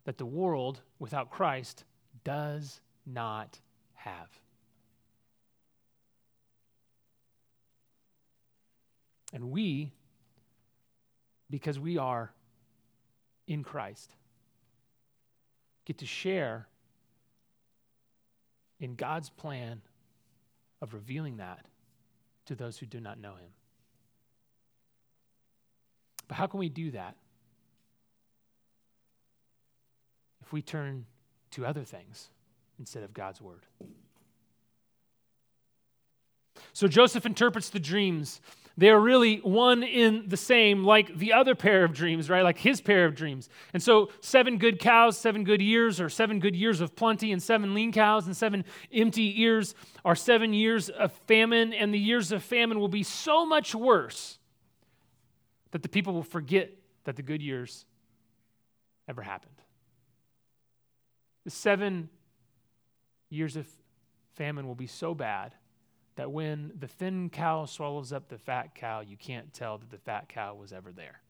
that 0.06 0.18
the 0.18 0.26
world 0.26 0.82
without 1.00 1.30
Christ 1.30 1.84
does 2.24 2.82
not 3.06 3.60
have. 3.94 4.30
And 9.34 9.52
we, 9.52 9.92
because 11.50 11.78
we 11.80 11.98
are 11.98 12.32
in 13.48 13.64
Christ, 13.64 14.12
get 15.86 16.00
to 16.00 16.06
share 16.06 16.68
in 18.80 18.96
God's 18.96 19.30
plan 19.30 19.82
of 20.82 20.94
revealing 20.94 21.38
that 21.38 21.66
to 22.46 22.56
those 22.56 22.78
who 22.78 22.86
do 22.86 23.00
not 23.00 23.20
know 23.20 23.36
Him. 23.36 23.50
But 26.28 26.36
how 26.36 26.48
can 26.48 26.60
we 26.60 26.70
do 26.70 26.92
that? 26.92 27.16
If 30.42 30.54
we 30.54 30.62
turn 30.62 31.06
to 31.52 31.66
other 31.66 31.84
things 31.84 32.30
instead 32.78 33.04
of 33.04 33.14
God's 33.14 33.42
word. 33.42 33.66
So 36.74 36.88
Joseph 36.88 37.26
interprets 37.26 37.70
the 37.70 37.80
dreams 37.80 38.42
they 38.78 38.90
are 38.90 39.00
really 39.00 39.38
one 39.38 39.84
in 39.84 40.28
the 40.28 40.38
same, 40.38 40.84
like 40.84 41.18
the 41.18 41.32
other 41.34 41.56
pair 41.56 41.86
of 41.86 41.94
dreams, 41.94 42.30
right? 42.30 42.44
Like 42.44 42.58
his 42.58 42.82
pair 42.82 43.06
of 43.06 43.16
dreams. 43.16 43.50
And 43.74 43.82
so, 43.82 44.10
seven 44.20 44.58
good 44.58 44.80
cows, 44.80 45.18
seven 45.18 45.46
good 45.46 45.62
years, 45.62 46.02
or 46.02 46.10
seven 46.10 46.40
good 46.40 46.56
years 46.56 46.82
of 46.82 46.96
plenty, 46.96 47.32
and 47.32 47.42
seven 47.42 47.74
lean 47.74 47.94
cows, 47.94 48.26
and 48.26 48.36
seven 48.36 48.66
empty 48.94 49.42
ears 49.42 49.76
are 50.04 50.16
seven 50.16 50.54
years 50.54 50.90
of 50.90 51.14
famine, 51.26 51.74
and 51.74 51.94
the 51.94 52.00
years 52.00 52.34
of 52.34 52.44
famine 52.44 52.80
will 52.80 52.90
be 52.90 53.04
so 53.04 53.46
much 53.46 53.74
worse 53.74 54.40
that 55.72 55.82
the 55.82 55.90
people 55.90 56.14
will 56.14 56.24
forget 56.24 56.72
that 57.06 57.16
the 57.16 57.24
good 57.24 57.42
years 57.42 57.86
ever 59.08 59.22
happened. 59.22 59.56
The 61.46 61.52
seven 61.52 62.10
years 63.30 63.56
of 63.56 63.68
famine 64.36 64.68
will 64.68 64.76
be 64.76 64.88
so 64.88 65.14
bad 65.14 65.54
that 66.16 66.32
when 66.32 66.72
the 66.80 66.88
thin 66.88 67.30
cow 67.30 67.66
swallows 67.66 68.14
up 68.14 68.30
the 68.30 68.38
fat 68.38 68.76
cow, 68.76 69.02
you 69.02 69.18
can't 69.18 69.54
tell 69.54 69.78
that 69.78 69.90
the 69.90 69.98
fat 69.98 70.30
cow 70.30 70.56
was 70.56 70.72
ever 70.72 70.92
there. 70.92 71.22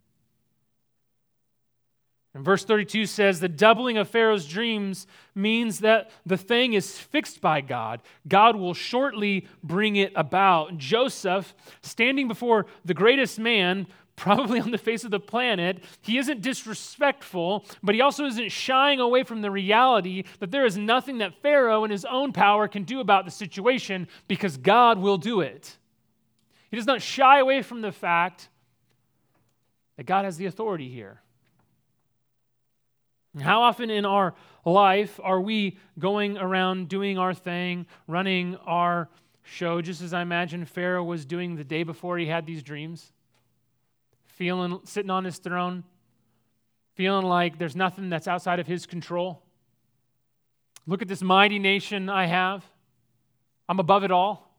And 2.35 2.43
verse 2.43 2.65
32 2.65 3.05
says 3.05 3.39
the 3.39 3.47
doubling 3.47 3.97
of 3.97 4.09
Pharaoh's 4.09 4.45
dreams 4.45 5.07
means 5.33 5.79
that 5.79 6.11
the 6.25 6.35
thing 6.35 6.73
is 6.73 6.99
fixed 6.99 7.39
by 7.39 7.61
God. 7.61 8.01
God 8.27 8.57
will 8.57 8.73
shortly 8.73 9.47
bring 9.63 9.95
it 9.95 10.11
about. 10.17 10.77
Joseph, 10.77 11.55
standing 11.81 12.27
before 12.27 12.65
the 12.83 12.93
greatest 12.93 13.39
man, 13.39 13.87
probably 14.15 14.59
on 14.61 14.71
the 14.71 14.77
face 14.77 15.03
of 15.03 15.11
the 15.11 15.19
planet. 15.19 15.83
He 16.01 16.17
isn't 16.17 16.41
disrespectful, 16.41 17.65
but 17.83 17.95
he 17.95 18.01
also 18.01 18.25
isn't 18.25 18.51
shying 18.51 18.99
away 18.99 19.23
from 19.23 19.41
the 19.41 19.51
reality 19.51 20.23
that 20.39 20.51
there 20.51 20.65
is 20.65 20.77
nothing 20.77 21.19
that 21.19 21.41
Pharaoh 21.41 21.83
in 21.83 21.91
his 21.91 22.05
own 22.05 22.33
power 22.33 22.67
can 22.67 22.83
do 22.83 22.99
about 22.99 23.25
the 23.25 23.31
situation 23.31 24.07
because 24.27 24.57
God 24.57 24.99
will 24.99 25.17
do 25.17 25.41
it. 25.41 25.77
He 26.69 26.77
does 26.77 26.87
not 26.87 27.01
shy 27.01 27.39
away 27.39 27.61
from 27.61 27.81
the 27.81 27.91
fact 27.91 28.49
that 29.97 30.05
God 30.05 30.25
has 30.25 30.37
the 30.37 30.45
authority 30.45 30.89
here. 30.89 31.21
How 33.39 33.63
often 33.63 33.89
in 33.89 34.05
our 34.05 34.33
life 34.63 35.19
are 35.21 35.41
we 35.41 35.77
going 35.99 36.37
around 36.37 36.87
doing 36.87 37.17
our 37.17 37.33
thing, 37.33 37.85
running 38.07 38.55
our 38.65 39.09
show, 39.43 39.81
just 39.81 40.01
as 40.01 40.13
I 40.13 40.21
imagine 40.21 40.65
Pharaoh 40.65 41.03
was 41.03 41.25
doing 41.25 41.55
the 41.55 41.63
day 41.63 41.83
before 41.83 42.17
he 42.17 42.27
had 42.27 42.45
these 42.45 42.63
dreams? 42.63 43.11
Feeling 44.35 44.79
sitting 44.83 45.09
on 45.09 45.23
his 45.23 45.37
throne, 45.37 45.83
feeling 46.93 47.25
like 47.25 47.57
there's 47.57 47.75
nothing 47.75 48.09
that's 48.09 48.27
outside 48.27 48.59
of 48.59 48.67
his 48.67 48.85
control. 48.85 49.41
Look 50.85 51.01
at 51.01 51.07
this 51.07 51.21
mighty 51.21 51.57
nation 51.57 52.09
I 52.09 52.27
have. 52.27 52.63
I'm 53.67 53.79
above 53.79 54.03
it 54.03 54.11
all. 54.11 54.55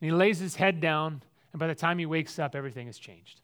And 0.00 0.10
he 0.10 0.16
lays 0.16 0.38
his 0.38 0.56
head 0.56 0.80
down, 0.80 1.22
and 1.52 1.60
by 1.60 1.66
the 1.66 1.74
time 1.74 1.98
he 1.98 2.06
wakes 2.06 2.38
up, 2.38 2.54
everything 2.54 2.86
has 2.86 2.98
changed. 2.98 3.40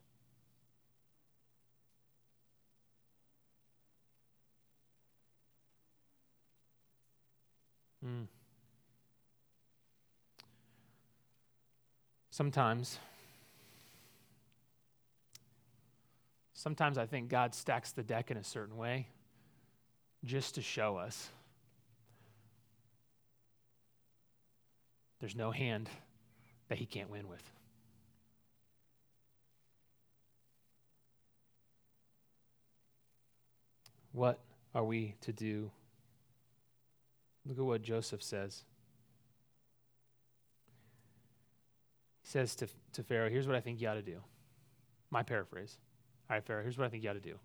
Mm. 8.04 8.26
Sometimes 12.30 12.98
Sometimes 16.56 16.96
I 16.96 17.04
think 17.04 17.28
God 17.28 17.54
stacks 17.54 17.92
the 17.92 18.02
deck 18.02 18.30
in 18.30 18.38
a 18.38 18.42
certain 18.42 18.78
way 18.78 19.08
just 20.24 20.54
to 20.54 20.62
show 20.62 20.96
us 20.96 21.28
there's 25.20 25.36
no 25.36 25.50
hand 25.50 25.90
that 26.68 26.78
he 26.78 26.86
can't 26.86 27.10
win 27.10 27.28
with. 27.28 27.42
What 34.12 34.40
are 34.74 34.84
we 34.84 35.14
to 35.20 35.34
do? 35.34 35.70
Look 37.44 37.58
at 37.58 37.64
what 37.64 37.82
Joseph 37.82 38.22
says. 38.22 38.64
He 42.22 42.30
says 42.30 42.56
to, 42.56 42.66
to 42.94 43.02
Pharaoh, 43.02 43.28
Here's 43.28 43.46
what 43.46 43.56
I 43.56 43.60
think 43.60 43.78
you 43.78 43.88
ought 43.88 43.94
to 43.94 44.02
do. 44.02 44.20
My 45.10 45.22
paraphrase. 45.22 45.76
All 46.28 46.36
right, 46.36 46.44
Pharaoh, 46.44 46.62
here's 46.62 46.76
what 46.76 46.86
I 46.86 46.88
think 46.88 47.04
you 47.04 47.10
ought 47.10 47.14
to 47.14 47.20
do. 47.20 47.36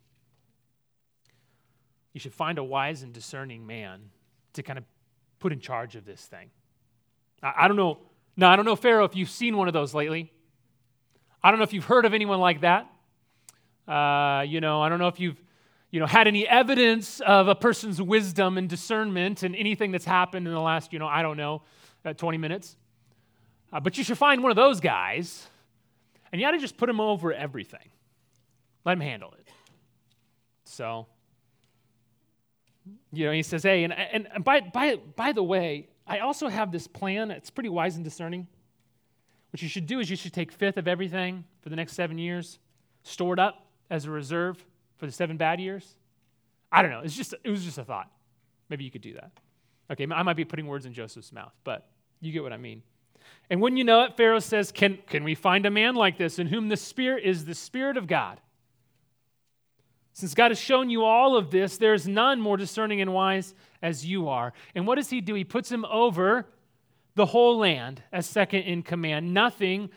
You 2.13 2.19
should 2.19 2.33
find 2.33 2.57
a 2.57 2.63
wise 2.63 3.03
and 3.03 3.13
discerning 3.13 3.65
man 3.65 4.09
to 4.53 4.63
kind 4.63 4.77
of 4.77 4.85
put 5.39 5.53
in 5.53 5.59
charge 5.59 5.95
of 5.95 6.05
this 6.05 6.25
thing. 6.25 6.49
I, 7.41 7.53
I 7.59 7.67
don't 7.67 7.77
know. 7.77 7.99
Now, 8.35 8.51
I 8.51 8.55
don't 8.55 8.65
know, 8.65 8.75
Pharaoh, 8.75 9.05
if 9.05 9.15
you've 9.15 9.29
seen 9.29 9.55
one 9.55 9.67
of 9.67 9.73
those 9.73 9.93
lately. 9.93 10.31
I 11.43 11.51
don't 11.51 11.59
know 11.59 11.63
if 11.63 11.73
you've 11.73 11.85
heard 11.85 12.05
of 12.05 12.13
anyone 12.13 12.39
like 12.39 12.61
that. 12.61 12.87
Uh, 13.87 14.43
you 14.47 14.61
know, 14.61 14.81
I 14.81 14.89
don't 14.89 14.99
know 14.99 15.07
if 15.07 15.19
you've 15.19 15.41
you 15.91 15.99
know, 15.99 16.05
had 16.05 16.27
any 16.27 16.47
evidence 16.47 17.19
of 17.19 17.49
a 17.49 17.55
person's 17.55 18.01
wisdom 18.01 18.57
and 18.57 18.69
discernment 18.69 19.43
and 19.43 19.55
anything 19.55 19.91
that's 19.91 20.05
happened 20.05 20.47
in 20.47 20.53
the 20.53 20.59
last, 20.59 20.93
you 20.93 20.99
know, 20.99 21.07
I 21.07 21.21
don't 21.21 21.35
know, 21.35 21.63
uh, 22.05 22.13
20 22.13 22.37
minutes. 22.37 22.77
Uh, 23.73 23.81
but 23.81 23.97
you 23.97 24.03
should 24.03 24.17
find 24.17 24.41
one 24.41 24.51
of 24.51 24.55
those 24.55 24.79
guys, 24.79 25.47
and 26.31 26.39
you 26.39 26.47
ought 26.47 26.51
to 26.51 26.59
just 26.59 26.77
put 26.77 26.89
him 26.89 27.01
over 27.01 27.33
everything. 27.33 27.89
Let 28.85 28.93
him 28.93 29.01
handle 29.01 29.33
it. 29.37 29.47
So, 30.63 31.07
you 33.11 33.25
know, 33.25 33.31
he 33.31 33.43
says, 33.43 33.63
hey, 33.63 33.83
and, 33.83 33.93
and 33.93 34.27
and 34.33 34.43
by, 34.43 34.61
by, 34.61 34.95
by 35.15 35.33
the 35.33 35.43
way, 35.43 35.89
I 36.07 36.19
also 36.19 36.47
have 36.47 36.71
this 36.71 36.87
plan. 36.87 37.31
It's 37.31 37.49
pretty 37.49 37.69
wise 37.69 37.95
and 37.95 38.03
discerning. 38.03 38.47
What 39.51 39.61
you 39.61 39.67
should 39.67 39.85
do 39.85 39.99
is 39.99 40.09
you 40.09 40.15
should 40.15 40.33
take 40.33 40.51
fifth 40.51 40.77
of 40.77 40.87
everything 40.87 41.43
for 41.61 41.69
the 41.69 41.75
next 41.75 41.93
seven 41.93 42.17
years, 42.17 42.59
store 43.03 43.33
it 43.33 43.39
up 43.39 43.67
as 43.89 44.05
a 44.05 44.11
reserve 44.11 44.63
for 44.97 45.05
the 45.05 45.11
seven 45.11 45.37
bad 45.37 45.59
years. 45.59 45.95
I 46.71 46.81
don't 46.81 46.91
know. 46.91 47.01
It's 47.01 47.15
just, 47.15 47.35
it 47.43 47.49
was 47.49 47.63
just 47.63 47.77
a 47.77 47.83
thought. 47.83 48.09
Maybe 48.69 48.85
you 48.85 48.91
could 48.91 49.01
do 49.01 49.13
that. 49.13 49.31
Okay, 49.91 50.07
I 50.09 50.23
might 50.23 50.37
be 50.37 50.45
putting 50.45 50.67
words 50.67 50.85
in 50.85 50.93
Joseph's 50.93 51.33
mouth, 51.33 51.51
but 51.65 51.89
you 52.21 52.31
get 52.31 52.43
what 52.43 52.53
I 52.53 52.57
mean. 52.57 52.81
And 53.49 53.59
when 53.59 53.75
you 53.75 53.83
know 53.83 54.05
it, 54.05 54.15
Pharaoh 54.15 54.39
says, 54.39 54.71
Can, 54.71 54.99
can 55.07 55.25
we 55.25 55.35
find 55.35 55.65
a 55.65 55.71
man 55.71 55.95
like 55.95 56.17
this 56.17 56.39
in 56.39 56.47
whom 56.47 56.69
the 56.69 56.77
Spirit 56.77 57.25
is 57.25 57.43
the 57.43 57.53
Spirit 57.53 57.97
of 57.97 58.07
God? 58.07 58.39
Since 60.13 60.33
God 60.33 60.51
has 60.51 60.59
shown 60.59 60.89
you 60.89 61.03
all 61.03 61.37
of 61.37 61.51
this, 61.51 61.77
there 61.77 61.93
is 61.93 62.07
none 62.07 62.41
more 62.41 62.57
discerning 62.57 63.01
and 63.01 63.13
wise 63.13 63.53
as 63.81 64.05
you 64.05 64.27
are. 64.27 64.53
And 64.75 64.85
what 64.85 64.95
does 64.95 65.09
he 65.09 65.21
do? 65.21 65.33
He 65.33 65.43
puts 65.43 65.71
him 65.71 65.85
over 65.85 66.47
the 67.15 67.27
whole 67.27 67.57
land 67.57 68.03
as 68.11 68.25
second 68.25 68.61
in 68.61 68.83
command. 68.83 69.33
Nothing 69.33 69.89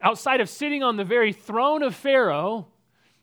outside 0.00 0.40
of 0.40 0.48
sitting 0.48 0.82
on 0.82 0.96
the 0.96 1.04
very 1.04 1.32
throne 1.32 1.82
of 1.82 1.94
Pharaoh 1.94 2.68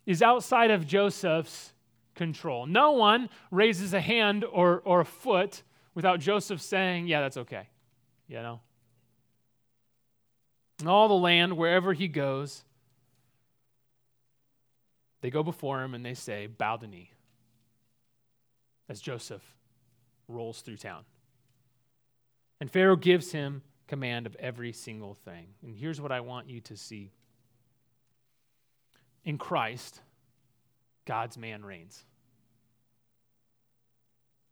is 0.06 0.22
outside 0.22 0.72
of 0.72 0.86
Joseph's 0.86 1.74
control. 2.16 2.66
No 2.66 2.92
one 2.92 3.30
raises 3.52 3.94
a 3.94 4.02
hand 4.02 4.44
or, 4.44 4.82
or 4.86 5.02
a 5.02 5.06
foot 5.06 5.64
without 5.96 6.20
Joseph 6.20 6.62
saying, 6.62 7.08
Yeah, 7.08 7.22
that's 7.22 7.38
okay. 7.38 7.70
You 8.28 8.42
know? 8.42 8.60
And 10.80 10.90
all 10.90 11.08
the 11.08 11.14
land, 11.14 11.56
wherever 11.56 11.94
he 11.94 12.08
goes, 12.08 12.64
they 15.24 15.30
go 15.30 15.42
before 15.42 15.82
him 15.82 15.94
and 15.94 16.06
they 16.06 16.16
say, 16.16 16.48
Bow 16.48 16.76
the 16.76 16.86
knee, 16.86 17.10
as 18.90 19.00
Joseph 19.00 19.42
rolls 20.28 20.60
through 20.60 20.76
town. 20.76 21.06
And 22.60 22.70
Pharaoh 22.70 22.98
gives 22.98 23.32
him 23.32 23.62
command 23.88 24.26
of 24.26 24.36
every 24.36 24.74
single 24.74 25.14
thing. 25.14 25.48
And 25.64 25.78
here's 25.78 26.02
what 26.02 26.12
I 26.12 26.20
want 26.20 26.50
you 26.50 26.60
to 26.62 26.76
see 26.76 27.14
in 29.24 29.38
Christ, 29.38 30.02
God's 31.06 31.38
man 31.38 31.64
reigns. 31.64 32.04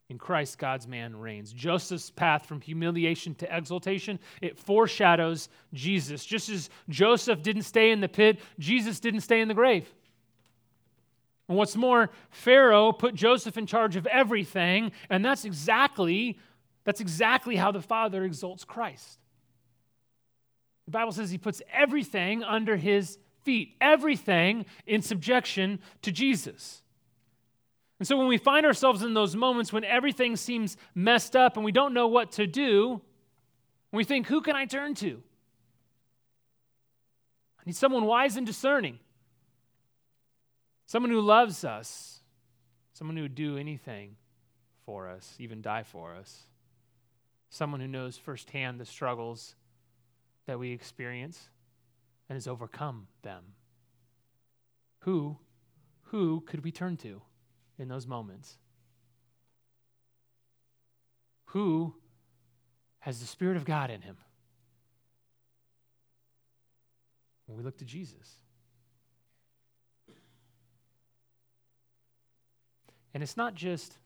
In 0.08 0.18
Christ, 0.18 0.58
God's 0.58 0.88
man 0.88 1.18
reigns. 1.18 1.52
Joseph's 1.52 2.12
path 2.12 2.46
from 2.46 2.62
humiliation 2.62 3.36
to 3.36 3.58
exaltation, 3.58 4.20
it 4.42 4.58
foreshadows 4.58 5.50
Jesus. 5.74 6.24
Just 6.24 6.48
as 6.48 6.70
Joseph 6.88 7.42
didn't 7.44 7.64
stay 7.64 7.92
in 7.92 8.00
the 8.00 8.08
pit, 8.08 8.40
Jesus 8.58 9.02
didn't 9.02 9.22
stay 9.22 9.42
in 9.42 9.50
the 9.50 9.54
grave. 9.54 9.94
And 11.48 11.58
what's 11.58 11.76
more, 11.76 12.10
Pharaoh 12.30 12.92
put 12.92 13.14
Joseph 13.14 13.58
in 13.58 13.66
charge 13.66 13.96
of 13.96 14.06
everything, 14.08 14.92
and 15.10 15.24
that's 15.24 15.46
exactly 15.46 16.40
that's 16.84 17.00
exactly 17.00 17.56
how 17.56 17.72
the 17.72 17.82
Father 17.82 18.24
exalts 18.24 18.64
Christ. 18.64 19.20
The 20.86 20.92
Bible 20.92 21.12
says 21.12 21.30
he 21.30 21.38
puts 21.38 21.62
everything 21.72 22.44
under 22.44 22.76
his 22.76 23.20
feet, 23.44 23.76
everything 23.80 24.66
in 24.88 25.02
subjection 25.02 25.80
to 26.02 26.12
Jesus. 26.12 26.82
And 28.00 28.08
so 28.08 28.18
when 28.18 28.28
we 28.28 28.38
find 28.38 28.66
ourselves 28.66 29.04
in 29.04 29.14
those 29.14 29.36
moments 29.36 29.72
when 29.72 29.84
everything 29.84 30.36
seems 30.36 30.76
messed 30.96 31.36
up 31.36 31.56
and 31.56 31.64
we 31.64 31.72
don't 31.72 31.94
know 31.94 32.08
what 32.08 32.32
to 32.34 32.48
do, 32.48 33.02
we 33.92 34.04
think, 34.04 34.26
who 34.28 34.42
can 34.42 34.56
I 34.56 34.66
turn 34.66 34.96
to? 34.96 35.22
I 37.60 37.62
need 37.68 37.76
someone 37.76 38.06
wise 38.06 38.38
and 38.38 38.48
discerning, 38.48 38.98
someone 40.92 41.12
who 41.12 41.22
loves 41.22 41.64
us, 41.64 42.22
someone 42.94 43.16
who 43.16 43.24
would 43.24 43.36
do 43.36 43.58
anything 43.58 44.16
for 44.86 45.08
us, 45.08 45.36
even 45.40 45.62
die 45.62 45.84
for 45.84 46.16
us, 46.16 46.44
someone 47.50 47.80
who 47.80 47.88
knows 47.88 48.18
firsthand 48.18 48.80
the 48.80 48.86
struggles 48.86 49.56
that 50.48 50.60
we 50.60 50.72
experience 50.72 51.50
and 52.30 52.36
has 52.36 52.48
overcome 52.48 53.08
them. 53.22 53.44
Who, 55.00 55.38
who 56.04 56.42
could 56.42 56.64
we 56.64 56.72
turn 56.72 56.98
to? 56.98 57.22
in 57.82 57.88
those 57.88 58.06
moments? 58.06 58.58
Who 61.46 61.96
has 63.00 63.20
the 63.20 63.26
Spirit 63.26 63.58
of 63.58 63.66
God 63.66 63.90
in 63.90 64.02
him? 64.02 64.18
When 67.48 67.58
we 67.58 67.64
look 67.64 67.78
to 67.80 67.86
Jesus. 67.86 68.41
And 73.14 73.22
it's 73.22 73.36
not 73.38 73.56
just 73.56 73.98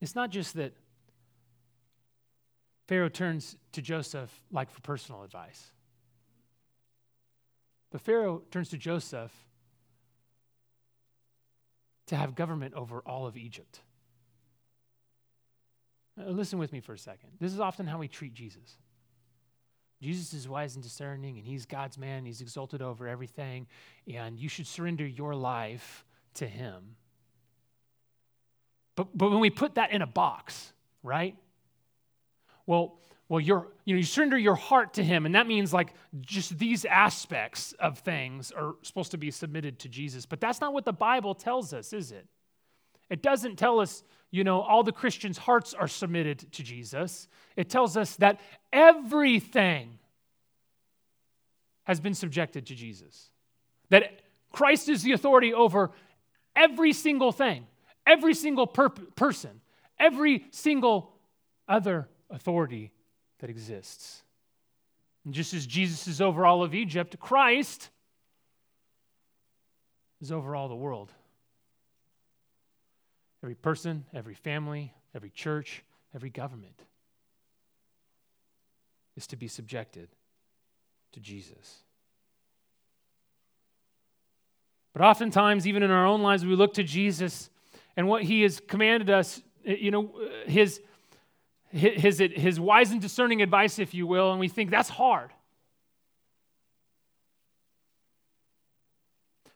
it's 0.00 0.14
not 0.14 0.30
just 0.30 0.54
that 0.54 0.72
Pharaoh 2.88 3.08
turns 3.08 3.56
to 3.72 3.82
Joseph 3.82 4.30
like 4.50 4.70
for 4.70 4.80
personal 4.82 5.22
advice. 5.22 5.72
But 7.90 8.00
Pharaoh 8.00 8.42
turns 8.50 8.70
to 8.70 8.78
Joseph 8.78 9.32
to 12.06 12.16
have 12.16 12.34
government 12.34 12.74
over 12.74 13.00
all 13.06 13.26
of 13.26 13.36
Egypt. 13.36 13.80
Now, 16.16 16.28
listen 16.28 16.58
with 16.58 16.72
me 16.72 16.80
for 16.80 16.92
a 16.92 16.98
second. 16.98 17.30
This 17.38 17.52
is 17.52 17.60
often 17.60 17.86
how 17.86 17.98
we 17.98 18.08
treat 18.08 18.34
Jesus. 18.34 18.76
Jesus 20.02 20.34
is 20.34 20.48
wise 20.48 20.74
and 20.74 20.82
discerning, 20.82 21.38
and 21.38 21.46
he's 21.46 21.64
God's 21.64 21.96
man. 21.96 22.24
He's 22.24 22.40
exalted 22.40 22.82
over 22.82 23.06
everything, 23.06 23.68
and 24.12 24.38
you 24.38 24.48
should 24.48 24.66
surrender 24.66 25.06
your 25.06 25.34
life 25.34 26.04
to 26.34 26.46
him. 26.46 26.96
But, 28.96 29.16
but 29.16 29.30
when 29.30 29.38
we 29.38 29.48
put 29.48 29.76
that 29.76 29.92
in 29.92 30.02
a 30.02 30.06
box, 30.06 30.72
right? 31.04 31.36
Well, 32.66 32.98
well 33.28 33.40
you're, 33.40 33.68
you 33.84 33.94
know 33.94 33.98
you 33.98 34.04
surrender 34.04 34.36
your 34.36 34.56
heart 34.56 34.94
to 34.94 35.04
him 35.04 35.24
and 35.24 35.34
that 35.34 35.46
means 35.46 35.72
like 35.72 35.94
just 36.20 36.58
these 36.58 36.84
aspects 36.84 37.72
of 37.78 37.98
things 38.00 38.50
are 38.50 38.74
supposed 38.82 39.12
to 39.12 39.16
be 39.16 39.30
submitted 39.30 39.78
to 39.78 39.88
jesus 39.88 40.26
but 40.26 40.38
that's 40.38 40.60
not 40.60 40.74
what 40.74 40.84
the 40.84 40.92
bible 40.92 41.34
tells 41.34 41.72
us 41.72 41.94
is 41.94 42.12
it 42.12 42.26
it 43.08 43.22
doesn't 43.22 43.56
tell 43.56 43.80
us 43.80 44.02
you 44.32 44.42
know 44.42 44.60
all 44.60 44.82
the 44.82 44.90
christians 44.90 45.38
hearts 45.38 45.72
are 45.74 45.86
submitted 45.86 46.50
to 46.52 46.64
jesus 46.64 47.28
it 47.54 47.68
tells 47.68 47.96
us 47.96 48.16
that 48.16 48.40
everything 48.72 50.00
has 51.84 52.00
been 52.00 52.14
subjected 52.14 52.66
to 52.66 52.74
jesus 52.74 53.30
that 53.90 54.22
christ 54.50 54.88
is 54.88 55.04
the 55.04 55.12
authority 55.12 55.54
over 55.54 55.92
every 56.56 56.92
single 56.92 57.30
thing 57.30 57.64
every 58.04 58.34
single 58.34 58.66
per- 58.66 58.88
person 58.88 59.60
every 60.00 60.44
single 60.50 61.12
other 61.68 62.08
authority 62.30 62.90
that 63.38 63.50
exists. 63.50 64.22
And 65.24 65.34
just 65.34 65.54
as 65.54 65.66
Jesus 65.66 66.08
is 66.08 66.20
over 66.20 66.44
all 66.46 66.62
of 66.62 66.74
Egypt, 66.74 67.18
Christ 67.20 67.90
is 70.20 70.32
over 70.32 70.56
all 70.56 70.68
the 70.68 70.74
world. 70.74 71.12
Every 73.42 73.54
person, 73.54 74.04
every 74.14 74.34
family, 74.34 74.92
every 75.14 75.30
church, 75.30 75.82
every 76.14 76.30
government 76.30 76.80
is 79.16 79.26
to 79.28 79.36
be 79.36 79.48
subjected 79.48 80.08
to 81.12 81.20
Jesus. 81.20 81.82
But 84.92 85.02
oftentimes, 85.02 85.66
even 85.66 85.82
in 85.82 85.90
our 85.90 86.06
own 86.06 86.22
lives, 86.22 86.44
we 86.44 86.54
look 86.54 86.74
to 86.74 86.82
Jesus 86.82 87.50
and 87.96 88.06
what 88.06 88.22
he 88.22 88.42
has 88.42 88.60
commanded 88.60 89.10
us, 89.10 89.42
eh, 89.66 89.76
you 89.78 89.90
know, 89.90 90.12
eh, 90.22 90.50
his 90.50 90.80
his, 91.72 92.20
eh, 92.20 92.28
his 92.28 92.60
wise 92.60 92.90
and 92.90 93.00
discerning 93.00 93.40
advice, 93.40 93.78
if 93.78 93.94
you 93.94 94.06
will, 94.06 94.30
and 94.30 94.38
we 94.38 94.48
think 94.48 94.70
that's 94.70 94.90
hard. 94.90 95.30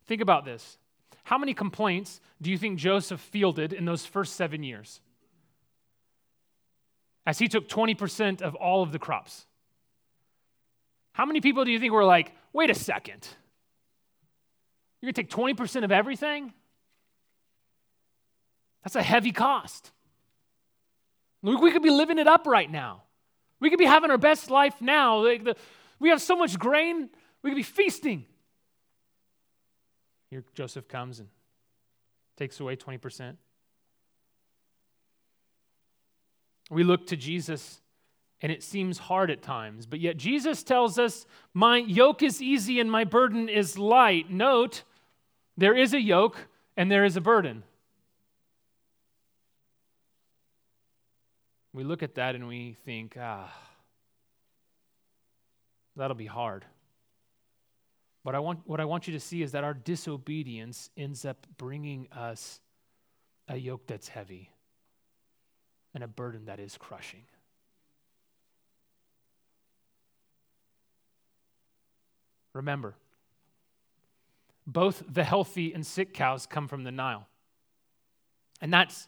Think 0.07 0.23
about 0.23 0.47
this. 0.47 0.79
How 1.27 1.39
many 1.39 1.55
complaints 1.55 2.21
do 2.41 2.53
you 2.53 2.57
think 2.57 2.79
Joseph 2.79 3.21
fielded 3.21 3.73
in 3.73 3.85
those 3.85 4.07
first 4.07 4.37
seven 4.37 4.63
years? 4.63 5.01
As 7.27 7.37
he 7.37 7.49
took 7.49 7.69
20% 7.69 8.43
of 8.43 8.55
all 8.55 8.85
of 8.85 8.93
the 8.93 9.01
crops. 9.01 9.45
How 11.11 11.27
many 11.27 11.41
people 11.41 11.65
do 11.65 11.73
you 11.73 11.81
think 11.81 11.93
were 11.93 12.05
like, 12.05 12.31
wait 12.53 12.71
a 12.71 12.77
second? 12.77 13.27
You're 15.01 15.11
to 15.11 15.21
take 15.21 15.29
20% 15.29 15.83
of 15.83 15.91
everything? 15.91 16.53
That's 18.85 18.95
a 18.95 19.03
heavy 19.03 19.33
cost. 19.33 19.91
We 21.43 21.73
could 21.73 21.83
be 21.83 21.91
living 21.91 22.19
it 22.19 22.29
up 22.29 22.47
right 22.47 22.71
now. 22.71 23.03
We 23.59 23.69
could 23.69 23.81
be 23.81 23.85
having 23.85 24.13
our 24.13 24.19
best 24.19 24.49
life 24.49 24.81
now. 24.81 25.23
We 25.99 26.11
have 26.11 26.23
so 26.23 26.37
much 26.37 26.57
grain, 26.57 27.11
we 27.43 27.51
could 27.51 27.57
be 27.57 27.65
feasting. 27.65 28.27
Here 30.31 30.45
Joseph 30.55 30.89
comes 30.89 31.21
and 31.21 31.29
takes 32.37 32.61
away 32.61 32.77
20%. 32.77 33.37
We 36.71 36.85
look 36.85 37.07
to 37.09 37.17
Jesus 37.17 37.81
and 38.43 38.53
it 38.53 38.63
seems 38.63 38.99
hard 38.99 39.31
at 39.31 39.41
times, 39.41 39.87
but 39.87 39.99
yet 39.99 40.17
Jesus 40.17 40.63
tells 40.63 40.99
us, 40.99 41.27
My 41.55 41.79
yoke 41.79 42.23
is 42.23 42.43
easy 42.43 42.81
and 42.81 42.91
my 42.91 43.05
burden 43.05 43.49
is 43.49 43.79
light. 43.79 44.31
Note, 44.31 44.83
there 45.57 45.75
is 45.75 45.95
a 45.95 46.01
yoke 46.01 46.49
and 46.77 46.91
there 46.91 47.05
is 47.05 47.17
a 47.17 47.21
burden. 47.21 47.63
We 51.73 51.85
look 51.85 52.03
at 52.03 52.15
that 52.15 52.35
and 52.35 52.49
we 52.49 52.75
think, 52.85 53.17
ah, 53.21 53.55
that'll 55.95 56.17
be 56.17 56.27
hard. 56.27 56.65
But 58.27 58.35
I 58.35 58.41
want, 58.41 58.63
what 58.67 58.81
I 58.81 58.85
want 58.87 59.07
you 59.07 59.13
to 59.13 59.21
see 59.21 59.41
is 59.41 59.53
that 59.53 59.63
our 59.63 59.73
disobedience 59.73 60.91
ends 60.97 61.25
up 61.25 61.47
bringing 61.59 62.09
us 62.11 62.59
a 63.47 63.57
yoke 63.57 63.87
that's 63.87 64.09
heavy 64.09 64.51
and 65.95 66.03
a 66.03 66.09
burden 66.09 66.47
that 66.47 66.59
is 66.59 66.77
crushing. 66.77 67.23
Remember, 72.53 72.97
both 74.67 75.05
the 75.09 75.23
healthy 75.23 75.73
and 75.73 75.87
sick 75.87 76.13
cows 76.13 76.47
come 76.47 76.67
from 76.67 76.83
the 76.83 76.91
Nile. 76.91 77.29
And 78.61 78.73
that's 78.73 79.07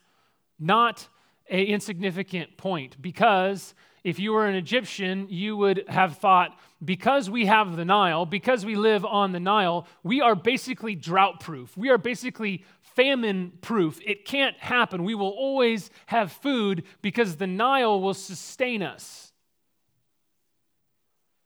not 0.60 1.08
a 1.50 1.64
insignificant 1.64 2.56
point 2.56 3.02
because 3.02 3.74
if 4.08 4.18
you 4.18 4.32
were 4.32 4.46
an 4.46 4.54
Egyptian, 4.54 5.26
you 5.28 5.54
would 5.54 5.84
have 5.86 6.16
thought, 6.16 6.58
because 6.82 7.28
we 7.28 7.44
have 7.44 7.76
the 7.76 7.84
Nile, 7.84 8.24
because 8.24 8.64
we 8.64 8.74
live 8.74 9.04
on 9.04 9.32
the 9.32 9.40
Nile, 9.40 9.86
we 10.02 10.22
are 10.22 10.34
basically 10.34 10.94
drought 10.94 11.40
proof. 11.40 11.76
We 11.76 11.90
are 11.90 11.98
basically 11.98 12.64
famine 12.80 13.52
proof. 13.60 14.00
It 14.06 14.24
can't 14.24 14.56
happen. 14.56 15.04
We 15.04 15.14
will 15.14 15.28
always 15.28 15.90
have 16.06 16.32
food 16.32 16.84
because 17.02 17.36
the 17.36 17.46
Nile 17.46 18.00
will 18.00 18.14
sustain 18.14 18.82
us. 18.82 19.30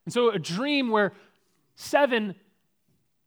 And 0.04 0.14
so, 0.14 0.30
a 0.30 0.38
dream 0.38 0.90
where 0.90 1.14
seven 1.74 2.36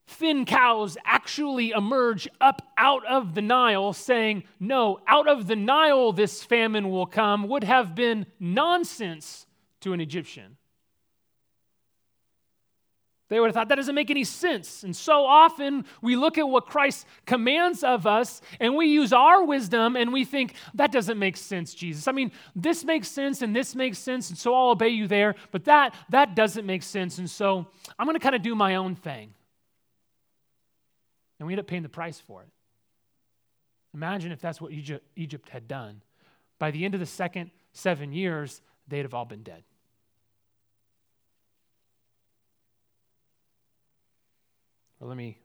thin 0.07 0.45
cows 0.45 0.97
actually 1.05 1.71
emerge 1.71 2.27
up 2.39 2.61
out 2.77 3.05
of 3.05 3.35
the 3.35 3.41
Nile, 3.41 3.93
saying, 3.93 4.43
No, 4.59 4.99
out 5.07 5.27
of 5.27 5.47
the 5.47 5.55
Nile 5.55 6.11
this 6.11 6.43
famine 6.43 6.89
will 6.89 7.07
come, 7.07 7.47
would 7.47 7.63
have 7.63 7.95
been 7.95 8.25
nonsense 8.39 9.47
to 9.81 9.93
an 9.93 10.01
Egyptian. 10.01 10.57
They 13.27 13.39
would 13.39 13.47
have 13.47 13.55
thought 13.55 13.69
that 13.69 13.75
doesn't 13.75 13.95
make 13.95 14.11
any 14.11 14.23
sense. 14.23 14.83
And 14.83 14.95
so 14.95 15.25
often 15.25 15.85
we 16.01 16.15
look 16.15 16.37
at 16.37 16.47
what 16.47 16.67
Christ 16.67 17.07
commands 17.25 17.83
of 17.83 18.05
us 18.05 18.39
and 18.59 18.75
we 18.75 18.85
use 18.85 19.11
our 19.11 19.43
wisdom 19.43 19.95
and 19.95 20.13
we 20.13 20.25
think, 20.25 20.53
that 20.75 20.91
doesn't 20.91 21.17
make 21.17 21.35
sense, 21.35 21.73
Jesus. 21.73 22.07
I 22.07 22.11
mean, 22.11 22.31
this 22.55 22.83
makes 22.83 23.07
sense 23.07 23.41
and 23.41 23.55
this 23.55 23.73
makes 23.73 23.97
sense, 23.97 24.29
and 24.29 24.37
so 24.37 24.53
I'll 24.53 24.69
obey 24.69 24.89
you 24.89 25.07
there, 25.07 25.35
but 25.51 25.65
that, 25.65 25.95
that 26.09 26.35
doesn't 26.35 26.67
make 26.67 26.83
sense. 26.83 27.17
And 27.17 27.27
so 27.27 27.65
I'm 27.97 28.05
going 28.05 28.15
to 28.15 28.19
kind 28.19 28.35
of 28.35 28.43
do 28.43 28.53
my 28.53 28.75
own 28.75 28.95
thing. 28.95 29.33
And 31.39 31.47
we 31.47 31.53
end 31.53 31.59
up 31.59 31.67
paying 31.67 31.83
the 31.83 31.89
price 31.89 32.19
for 32.19 32.43
it. 32.43 32.49
Imagine 33.93 34.31
if 34.31 34.41
that's 34.41 34.59
what 34.59 34.71
Egypt, 34.71 35.49
had 35.49 35.67
done. 35.67 36.01
By 36.59 36.71
the 36.71 36.85
end 36.85 36.93
of 36.93 36.99
the 36.99 37.05
second 37.05 37.51
seven 37.73 38.11
years, 38.11 38.61
they'd 38.87 39.03
have 39.03 39.13
all 39.13 39.25
been 39.25 39.43
dead. 39.43 39.63
Well, 44.99 45.09
let 45.09 45.17
me 45.17 45.37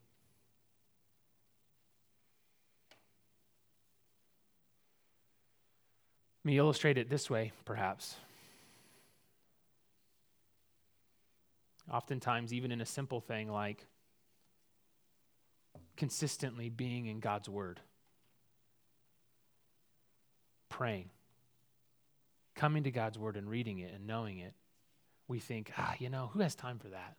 Let 6.43 6.53
me 6.53 6.57
illustrate 6.57 6.97
it 6.97 7.11
this 7.11 7.29
way, 7.29 7.53
perhaps. 7.67 8.17
Oftentimes, 11.93 12.55
even 12.55 12.73
in 12.73 12.81
a 12.81 12.87
simple 12.87 13.21
thing 13.21 13.51
like 13.51 13.87
consistently 16.01 16.71
being 16.71 17.05
in 17.05 17.21
God's 17.21 17.47
Word, 17.47 17.79
praying, 20.71 21.11
coming 22.55 22.85
to 22.85 22.91
God's 22.91 23.19
Word 23.19 23.37
and 23.37 23.51
reading 23.51 23.81
it 23.81 23.93
and 23.95 24.07
knowing 24.07 24.39
it, 24.39 24.55
we 25.29 25.41
think, 25.41 25.71
ah, 25.77 25.95
you 25.99 26.09
know, 26.09 26.31
who 26.33 26.41
has 26.41 26.55
time 26.55 26.79
for 26.79 26.89
that? 26.89 27.17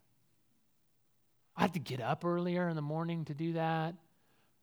I 1.56 1.62
have 1.62 1.74
to 1.74 1.80
get 1.80 2.02
up 2.02 2.26
earlier 2.26 2.70
in 2.70 2.76
the 2.76 2.82
morning 2.82 3.24
to 3.26 3.36
do 3.36 3.54
that. 3.54 3.94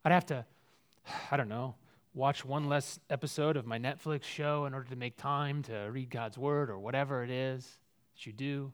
I'd 0.04 0.11
have 0.11 0.26
to, 0.26 0.44
I 1.31 1.37
don't 1.37 1.48
know, 1.48 1.76
watch 2.12 2.44
one 2.44 2.68
less 2.68 2.98
episode 3.09 3.57
of 3.57 3.66
my 3.66 3.78
Netflix 3.78 4.24
show 4.24 4.64
in 4.64 4.74
order 4.74 4.90
to 4.90 4.96
make 4.96 5.16
time 5.16 5.62
to 5.62 5.88
read 5.92 6.11
God's 6.11 6.37
word 6.37 6.70
or 6.70 6.78
whatever 6.81 7.22
it 7.22 7.31
is 7.31 7.64
that 8.16 8.26
you 8.26 8.33
do. 8.33 8.72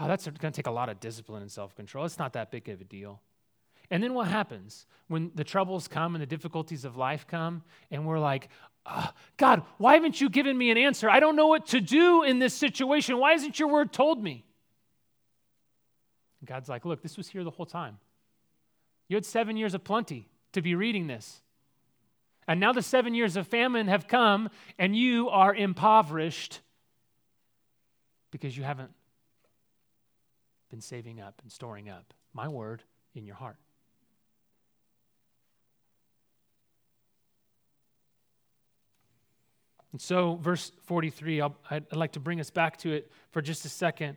Oh, 0.00 0.08
that's 0.08 0.26
going 0.26 0.50
to 0.50 0.50
take 0.50 0.66
a 0.66 0.72
lot 0.72 0.88
of 0.88 0.98
discipline 0.98 1.42
and 1.42 1.52
self 1.52 1.76
control. 1.76 2.04
It's 2.04 2.18
not 2.18 2.32
that 2.32 2.50
big 2.50 2.68
of 2.68 2.80
a 2.80 2.84
deal. 2.84 3.22
And 3.90 4.02
then 4.02 4.14
what 4.14 4.28
happens 4.28 4.86
when 5.08 5.30
the 5.34 5.44
troubles 5.44 5.88
come 5.88 6.14
and 6.14 6.22
the 6.22 6.26
difficulties 6.26 6.84
of 6.84 6.96
life 6.96 7.26
come, 7.26 7.62
and 7.90 8.06
we're 8.06 8.18
like, 8.18 8.48
oh, 8.86 9.10
God, 9.36 9.62
why 9.78 9.94
haven't 9.94 10.20
you 10.20 10.30
given 10.30 10.56
me 10.56 10.70
an 10.70 10.78
answer? 10.78 11.08
I 11.10 11.20
don't 11.20 11.36
know 11.36 11.48
what 11.48 11.66
to 11.68 11.80
do 11.80 12.22
in 12.22 12.38
this 12.38 12.54
situation. 12.54 13.18
Why 13.18 13.32
hasn't 13.32 13.58
your 13.58 13.68
word 13.68 13.92
told 13.92 14.22
me? 14.22 14.44
And 16.40 16.48
God's 16.48 16.68
like, 16.68 16.84
look, 16.84 17.02
this 17.02 17.16
was 17.16 17.28
here 17.28 17.44
the 17.44 17.50
whole 17.50 17.66
time. 17.66 17.98
You 19.08 19.16
had 19.16 19.26
seven 19.26 19.56
years 19.56 19.74
of 19.74 19.84
plenty 19.84 20.28
to 20.52 20.62
be 20.62 20.74
reading 20.74 21.06
this. 21.06 21.40
And 22.46 22.60
now 22.60 22.72
the 22.72 22.82
seven 22.82 23.14
years 23.14 23.36
of 23.36 23.46
famine 23.46 23.88
have 23.88 24.06
come, 24.06 24.50
and 24.78 24.94
you 24.94 25.28
are 25.30 25.54
impoverished 25.54 26.60
because 28.30 28.56
you 28.56 28.64
haven't 28.64 28.90
been 30.70 30.80
saving 30.80 31.20
up 31.20 31.40
and 31.42 31.52
storing 31.52 31.88
up 31.88 32.12
my 32.32 32.48
word 32.48 32.82
in 33.14 33.24
your 33.24 33.36
heart. 33.36 33.56
And 39.94 40.00
so, 40.00 40.40
verse 40.42 40.72
43, 40.86 41.40
i 41.40 41.48
would 41.70 41.94
like 41.94 42.12
to 42.12 42.20
bring 42.20 42.40
us 42.40 42.50
back 42.50 42.76
to 42.78 42.92
it 42.92 43.10
for 43.30 43.40
just 43.40 43.64
a 43.64 43.68
second 43.68 44.16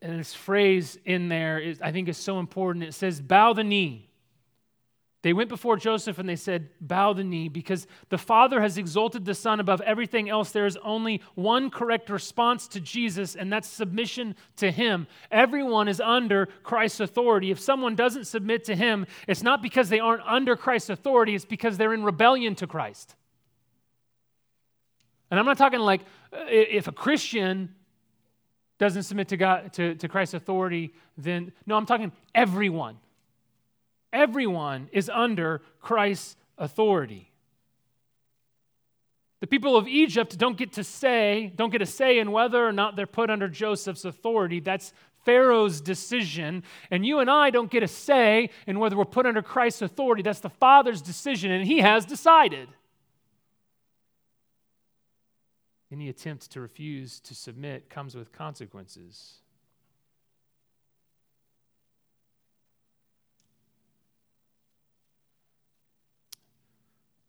and 0.00 0.18
this 0.18 0.34
phrase 0.34 0.98
in 1.04 1.28
there 1.28 1.58
is, 1.58 1.80
I 1.80 1.92
think 1.92 2.08
is 2.08 2.16
so 2.16 2.38
important. 2.38 2.84
It 2.84 2.94
says, 2.94 3.20
bow 3.20 3.52
the 3.52 3.64
knee. 3.64 4.08
They 5.22 5.32
went 5.32 5.48
before 5.48 5.78
Joseph 5.78 6.18
and 6.18 6.28
they 6.28 6.36
said, 6.36 6.68
Bow 6.82 7.14
the 7.14 7.24
knee, 7.24 7.48
because 7.48 7.86
the 8.10 8.18
Father 8.18 8.60
has 8.60 8.76
exalted 8.76 9.24
the 9.24 9.34
Son 9.34 9.58
above 9.58 9.80
everything 9.80 10.28
else. 10.28 10.50
There 10.50 10.66
is 10.66 10.76
only 10.84 11.22
one 11.34 11.70
correct 11.70 12.10
response 12.10 12.68
to 12.68 12.80
Jesus, 12.80 13.34
and 13.34 13.50
that's 13.50 13.66
submission 13.66 14.36
to 14.56 14.70
Him. 14.70 15.06
Everyone 15.30 15.88
is 15.88 15.98
under 15.98 16.44
Christ's 16.62 17.00
authority. 17.00 17.50
If 17.50 17.58
someone 17.58 17.94
doesn't 17.94 18.26
submit 18.26 18.64
to 18.64 18.76
Him, 18.76 19.06
it's 19.26 19.42
not 19.42 19.62
because 19.62 19.88
they 19.88 19.98
aren't 19.98 20.26
under 20.26 20.56
Christ's 20.56 20.90
authority, 20.90 21.34
it's 21.34 21.46
because 21.46 21.78
they're 21.78 21.94
in 21.94 22.04
rebellion 22.04 22.54
to 22.56 22.66
Christ. 22.66 23.16
And 25.30 25.40
I'm 25.40 25.46
not 25.46 25.58
talking 25.58 25.80
like 25.80 26.02
uh, 26.32 26.44
if 26.48 26.88
a 26.88 26.92
Christian 26.92 27.74
doesn't 28.78 29.04
submit 29.04 29.28
to 29.28 29.36
God 29.36 29.72
to, 29.74 29.94
to 29.96 30.08
Christ's 30.08 30.34
authority, 30.34 30.94
then 31.16 31.52
no, 31.66 31.76
I'm 31.76 31.86
talking 31.86 32.12
everyone. 32.34 32.98
Everyone 34.12 34.88
is 34.92 35.10
under 35.10 35.62
Christ's 35.80 36.36
authority. 36.58 37.30
The 39.40 39.46
people 39.46 39.76
of 39.76 39.86
Egypt 39.86 40.38
don't 40.38 40.56
get 40.56 40.72
to 40.74 40.84
say, 40.84 41.52
don't 41.54 41.70
get 41.70 41.82
a 41.82 41.86
say 41.86 42.18
in 42.18 42.32
whether 42.32 42.66
or 42.66 42.72
not 42.72 42.96
they're 42.96 43.06
put 43.06 43.28
under 43.28 43.48
Joseph's 43.48 44.04
authority. 44.04 44.60
That's 44.60 44.92
Pharaoh's 45.24 45.80
decision. 45.80 46.62
And 46.90 47.04
you 47.04 47.18
and 47.18 47.30
I 47.30 47.50
don't 47.50 47.70
get 47.70 47.82
a 47.82 47.88
say 47.88 48.50
in 48.66 48.78
whether 48.78 48.96
we're 48.96 49.04
put 49.04 49.26
under 49.26 49.42
Christ's 49.42 49.82
authority. 49.82 50.22
That's 50.22 50.40
the 50.40 50.48
Father's 50.48 51.02
decision, 51.02 51.50
and 51.50 51.66
He 51.66 51.80
has 51.80 52.06
decided. 52.06 52.68
Any 55.94 56.08
attempt 56.08 56.50
to 56.50 56.60
refuse 56.60 57.20
to 57.20 57.36
submit 57.36 57.88
comes 57.88 58.16
with 58.16 58.32
consequences. 58.32 59.34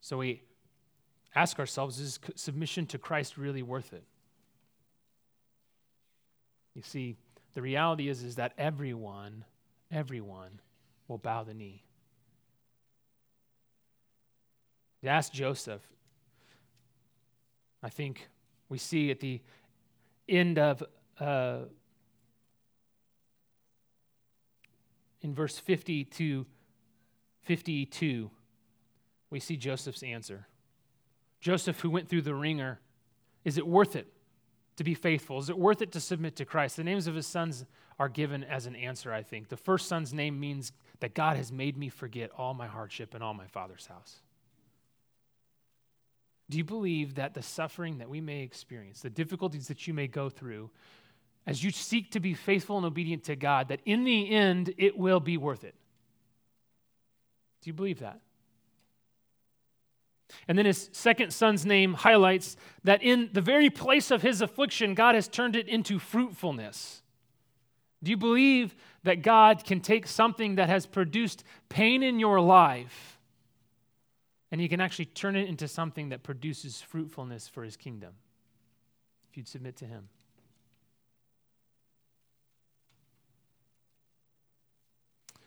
So 0.01 0.17
we 0.17 0.41
ask 1.35 1.59
ourselves 1.59 1.99
is 1.99 2.19
submission 2.33 2.87
to 2.87 2.97
Christ 2.97 3.37
really 3.37 3.61
worth 3.61 3.93
it? 3.93 4.03
You 6.73 6.81
see, 6.81 7.17
the 7.53 7.61
reality 7.61 8.09
is, 8.09 8.23
is 8.23 8.37
that 8.37 8.53
everyone, 8.57 9.45
everyone 9.91 10.59
will 11.07 11.19
bow 11.19 11.43
the 11.43 11.53
knee. 11.53 11.83
You 15.03 15.09
ask 15.09 15.31
Joseph, 15.31 15.83
I 17.83 17.89
think 17.89 18.27
we 18.75 18.79
see 18.79 19.09
at 19.09 19.21
the 19.21 19.39
end 20.27 20.59
of, 20.59 20.83
uh, 21.17 21.59
in 25.21 25.33
verse 25.33 25.57
50 25.57 26.03
to 26.03 26.45
52, 27.43 28.29
we 29.29 29.39
see 29.39 29.55
Joseph's 29.55 30.03
answer. 30.03 30.47
Joseph, 31.39 31.79
who 31.79 31.89
went 31.89 32.09
through 32.09 32.23
the 32.23 32.35
wringer, 32.35 32.81
is 33.45 33.57
it 33.57 33.65
worth 33.65 33.95
it 33.95 34.11
to 34.75 34.83
be 34.83 34.93
faithful? 34.93 35.39
Is 35.39 35.49
it 35.49 35.57
worth 35.57 35.81
it 35.81 35.93
to 35.93 36.01
submit 36.01 36.35
to 36.35 36.43
Christ? 36.43 36.75
The 36.75 36.83
names 36.83 37.07
of 37.07 37.15
his 37.15 37.25
sons 37.27 37.63
are 37.97 38.09
given 38.09 38.43
as 38.43 38.65
an 38.65 38.75
answer, 38.75 39.13
I 39.13 39.23
think. 39.23 39.47
The 39.47 39.55
first 39.55 39.87
son's 39.87 40.13
name 40.13 40.37
means 40.37 40.73
that 40.99 41.13
God 41.13 41.37
has 41.37 41.49
made 41.49 41.77
me 41.77 41.87
forget 41.87 42.29
all 42.37 42.53
my 42.53 42.67
hardship 42.67 43.15
in 43.15 43.21
all 43.21 43.33
my 43.33 43.47
father's 43.47 43.85
house. 43.85 44.19
Do 46.49 46.57
you 46.57 46.63
believe 46.63 47.15
that 47.15 47.33
the 47.33 47.41
suffering 47.41 47.97
that 47.97 48.09
we 48.09 48.21
may 48.21 48.41
experience, 48.41 49.01
the 49.01 49.09
difficulties 49.09 49.67
that 49.67 49.87
you 49.87 49.93
may 49.93 50.07
go 50.07 50.29
through, 50.29 50.69
as 51.47 51.63
you 51.63 51.71
seek 51.71 52.11
to 52.11 52.19
be 52.19 52.33
faithful 52.33 52.77
and 52.77 52.85
obedient 52.85 53.23
to 53.25 53.35
God, 53.35 53.69
that 53.69 53.81
in 53.85 54.03
the 54.03 54.29
end 54.31 54.73
it 54.77 54.97
will 54.97 55.19
be 55.19 55.37
worth 55.37 55.63
it? 55.63 55.75
Do 57.61 57.69
you 57.69 57.73
believe 57.73 57.99
that? 57.99 58.19
And 60.47 60.57
then 60.57 60.65
his 60.65 60.89
second 60.91 61.31
son's 61.31 61.65
name 61.65 61.93
highlights 61.93 62.57
that 62.83 63.01
in 63.01 63.29
the 63.33 63.41
very 63.41 63.69
place 63.69 64.11
of 64.11 64.21
his 64.21 64.41
affliction, 64.41 64.93
God 64.93 65.15
has 65.15 65.27
turned 65.27 65.55
it 65.55 65.67
into 65.67 65.99
fruitfulness. 65.99 67.01
Do 68.03 68.11
you 68.11 68.17
believe 68.17 68.75
that 69.03 69.21
God 69.21 69.63
can 69.63 69.79
take 69.79 70.07
something 70.07 70.55
that 70.55 70.69
has 70.69 70.85
produced 70.85 71.43
pain 71.69 72.03
in 72.03 72.19
your 72.19 72.39
life 72.39 73.14
and 74.55 74.61
he 74.61 74.69
can 74.69 74.79
actually 74.79 75.03
turn 75.03 75.35
it 75.35 75.49
into 75.49 75.67
something 75.67 76.07
that 76.07 76.23
produces 76.23 76.81
fruitfulness 76.81 77.45
for 77.45 77.61
his 77.65 77.75
kingdom 77.75 78.13
if 79.29 79.35
you'd 79.35 79.49
submit 79.49 79.75
to 79.75 79.85
him. 79.85 80.07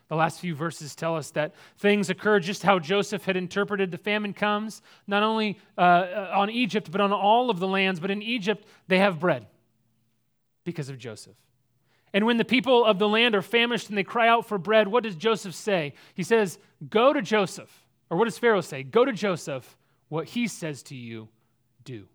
The 0.08 0.14
last 0.14 0.40
few 0.40 0.54
verses 0.54 0.94
tell 0.94 1.16
us 1.16 1.30
that 1.30 1.54
things 1.78 2.10
occur 2.10 2.38
just 2.38 2.62
how 2.62 2.78
Joseph 2.78 3.24
had 3.24 3.34
interpreted. 3.34 3.90
The 3.90 3.96
famine 3.96 4.34
comes 4.34 4.82
not 5.06 5.22
only 5.22 5.58
uh, 5.78 5.80
uh, 5.80 6.32
on 6.34 6.50
Egypt, 6.50 6.92
but 6.92 7.00
on 7.00 7.10
all 7.10 7.48
of 7.48 7.60
the 7.60 7.66
lands. 7.66 8.00
But 8.00 8.10
in 8.10 8.20
Egypt, 8.20 8.66
they 8.88 8.98
have 8.98 9.18
bread 9.18 9.46
because 10.64 10.90
of 10.90 10.98
Joseph. 10.98 11.36
And 12.12 12.26
when 12.26 12.36
the 12.36 12.44
people 12.44 12.84
of 12.84 12.98
the 12.98 13.08
land 13.08 13.34
are 13.34 13.40
famished 13.40 13.88
and 13.88 13.96
they 13.96 14.04
cry 14.04 14.28
out 14.28 14.46
for 14.46 14.58
bread, 14.58 14.86
what 14.86 15.02
does 15.02 15.16
Joseph 15.16 15.54
say? 15.54 15.94
He 16.12 16.22
says, 16.22 16.58
Go 16.90 17.14
to 17.14 17.22
Joseph 17.22 17.87
or 18.10 18.16
what 18.16 18.24
does 18.24 18.38
Pharaoh 18.38 18.60
say? 18.60 18.82
Go 18.82 19.04
to 19.04 19.12
Joseph. 19.12 19.76
What 20.08 20.26
he 20.26 20.48
says 20.48 20.82
to 20.84 20.94
you, 20.94 21.28
do. 21.84 22.06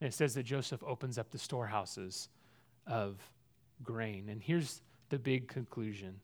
And 0.00 0.08
it 0.08 0.14
says 0.14 0.34
that 0.34 0.42
Joseph 0.42 0.82
opens 0.84 1.18
up 1.18 1.30
the 1.30 1.38
storehouses 1.38 2.28
of 2.86 3.20
grain. 3.82 4.28
And 4.28 4.42
here's 4.42 4.82
the 5.08 5.18
big 5.18 5.48
conclusion. 5.48 6.20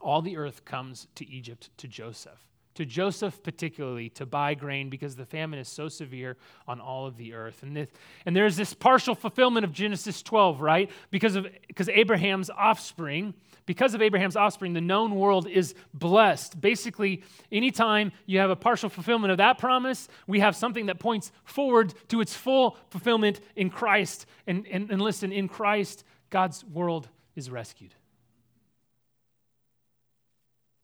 All 0.00 0.22
the 0.22 0.36
earth 0.36 0.64
comes 0.64 1.08
to 1.16 1.28
Egypt 1.28 1.70
to 1.78 1.88
Joseph 1.88 2.49
to 2.80 2.86
Joseph 2.86 3.42
particularly 3.42 4.08
to 4.08 4.24
buy 4.24 4.54
grain 4.54 4.88
because 4.88 5.14
the 5.14 5.26
famine 5.26 5.58
is 5.58 5.68
so 5.68 5.86
severe 5.86 6.38
on 6.66 6.80
all 6.80 7.06
of 7.06 7.18
the 7.18 7.34
earth. 7.34 7.62
And, 7.62 7.76
this, 7.76 7.88
and 8.24 8.34
there's 8.34 8.56
this 8.56 8.72
partial 8.72 9.14
fulfillment 9.14 9.64
of 9.64 9.72
Genesis 9.72 10.22
12, 10.22 10.62
right? 10.62 10.90
Because 11.10 11.36
of 11.36 11.46
because 11.68 11.90
Abraham's 11.90 12.48
offspring, 12.48 13.34
because 13.66 13.92
of 13.92 14.00
Abraham's 14.00 14.34
offspring, 14.34 14.72
the 14.72 14.80
known 14.80 15.14
world 15.14 15.46
is 15.46 15.74
blessed. 15.92 16.58
Basically, 16.58 17.22
anytime 17.52 18.12
you 18.24 18.38
have 18.38 18.48
a 18.48 18.56
partial 18.56 18.88
fulfillment 18.88 19.30
of 19.30 19.36
that 19.36 19.58
promise, 19.58 20.08
we 20.26 20.40
have 20.40 20.56
something 20.56 20.86
that 20.86 20.98
points 20.98 21.32
forward 21.44 21.92
to 22.08 22.22
its 22.22 22.34
full 22.34 22.78
fulfillment 22.88 23.42
in 23.56 23.68
Christ. 23.68 24.24
And, 24.46 24.66
and, 24.68 24.90
and 24.90 25.02
listen, 25.02 25.32
in 25.32 25.48
Christ, 25.48 26.02
God's 26.30 26.64
world 26.64 27.10
is 27.36 27.50
rescued. 27.50 27.94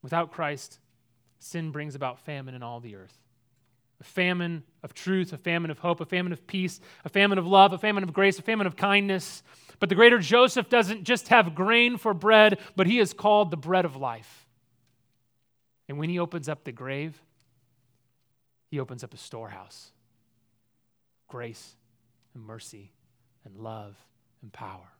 Without 0.03 0.31
Christ, 0.31 0.79
sin 1.39 1.71
brings 1.71 1.95
about 1.95 2.19
famine 2.19 2.55
in 2.55 2.63
all 2.63 2.79
the 2.79 2.95
earth 2.95 3.17
a 3.99 4.03
famine 4.03 4.63
of 4.83 4.93
truth, 4.93 5.33
a 5.33 5.37
famine 5.37 5.71
of 5.71 5.79
hope, 5.79 5.99
a 6.01 6.05
famine 6.05 6.31
of 6.31 6.45
peace, 6.45 6.79
a 7.03 7.09
famine 7.09 7.37
of 7.37 7.47
love, 7.47 7.73
a 7.73 7.77
famine 7.77 8.03
of 8.03 8.13
grace, 8.13 8.37
a 8.37 8.43
famine 8.43 8.67
of 8.67 8.75
kindness. 8.75 9.41
But 9.79 9.89
the 9.89 9.95
greater 9.95 10.19
Joseph 10.19 10.69
doesn't 10.69 11.03
just 11.03 11.29
have 11.29 11.55
grain 11.55 11.97
for 11.97 12.13
bread, 12.13 12.59
but 12.75 12.87
he 12.87 12.99
is 12.99 13.13
called 13.13 13.49
the 13.49 13.57
bread 13.57 13.85
of 13.85 13.95
life. 13.95 14.45
And 15.89 15.97
when 15.97 16.09
he 16.09 16.19
opens 16.19 16.47
up 16.49 16.63
the 16.63 16.71
grave, 16.71 17.19
he 18.69 18.79
opens 18.79 19.03
up 19.03 19.13
a 19.13 19.17
storehouse 19.17 19.91
grace 21.27 21.75
and 22.33 22.43
mercy 22.43 22.91
and 23.43 23.57
love 23.57 23.97
and 24.41 24.53
power 24.53 24.93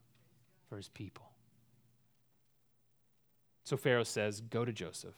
for 0.68 0.76
his 0.76 0.90
people. 0.90 1.26
So 3.64 3.78
Pharaoh 3.78 4.04
says, 4.04 4.42
Go 4.42 4.66
to 4.66 4.74
Joseph 4.74 5.16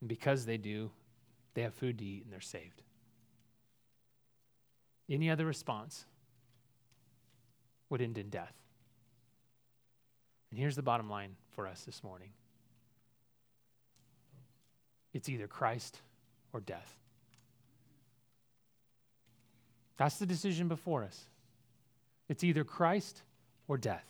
And 0.00 0.08
because 0.08 0.44
they 0.44 0.56
do, 0.56 0.90
they 1.54 1.62
have 1.62 1.74
food 1.74 1.98
to 1.98 2.04
eat 2.04 2.24
and 2.24 2.32
they're 2.32 2.40
saved. 2.40 2.82
Any 5.08 5.30
other 5.30 5.46
response 5.46 6.04
would 7.88 8.02
end 8.02 8.18
in 8.18 8.28
death. 8.28 8.52
And 10.50 10.58
here's 10.58 10.76
the 10.76 10.82
bottom 10.82 11.08
line 11.08 11.36
for 11.54 11.66
us 11.66 11.84
this 11.84 12.02
morning 12.02 12.30
it's 15.12 15.28
either 15.28 15.46
Christ 15.46 16.00
or 16.52 16.60
death. 16.60 16.96
That's 19.96 20.18
the 20.18 20.26
decision 20.26 20.68
before 20.68 21.04
us. 21.04 21.24
It's 22.28 22.44
either 22.44 22.64
Christ 22.64 23.22
or 23.66 23.78
death. 23.78 24.04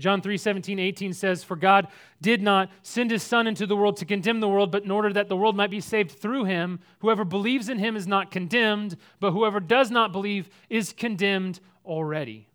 John 0.00 0.20
3 0.20 0.36
17, 0.36 0.78
18 0.78 1.12
says, 1.12 1.44
For 1.44 1.56
God 1.56 1.86
did 2.20 2.42
not 2.42 2.70
send 2.82 3.10
his 3.10 3.22
Son 3.22 3.46
into 3.46 3.66
the 3.66 3.76
world 3.76 3.96
to 3.98 4.04
condemn 4.04 4.40
the 4.40 4.48
world, 4.48 4.72
but 4.72 4.84
in 4.84 4.90
order 4.90 5.12
that 5.12 5.28
the 5.28 5.36
world 5.36 5.56
might 5.56 5.70
be 5.70 5.80
saved 5.80 6.10
through 6.10 6.44
him. 6.44 6.80
Whoever 6.98 7.24
believes 7.24 7.68
in 7.68 7.78
him 7.78 7.94
is 7.96 8.06
not 8.06 8.32
condemned, 8.32 8.96
but 9.20 9.30
whoever 9.30 9.60
does 9.60 9.90
not 9.90 10.10
believe 10.10 10.48
is 10.68 10.92
condemned 10.92 11.60
already. 11.84 12.48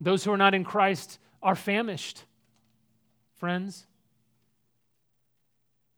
Those 0.00 0.24
who 0.24 0.32
are 0.32 0.38
not 0.38 0.54
in 0.54 0.64
Christ 0.64 1.18
are 1.42 1.54
famished, 1.54 2.24
friends. 3.34 3.86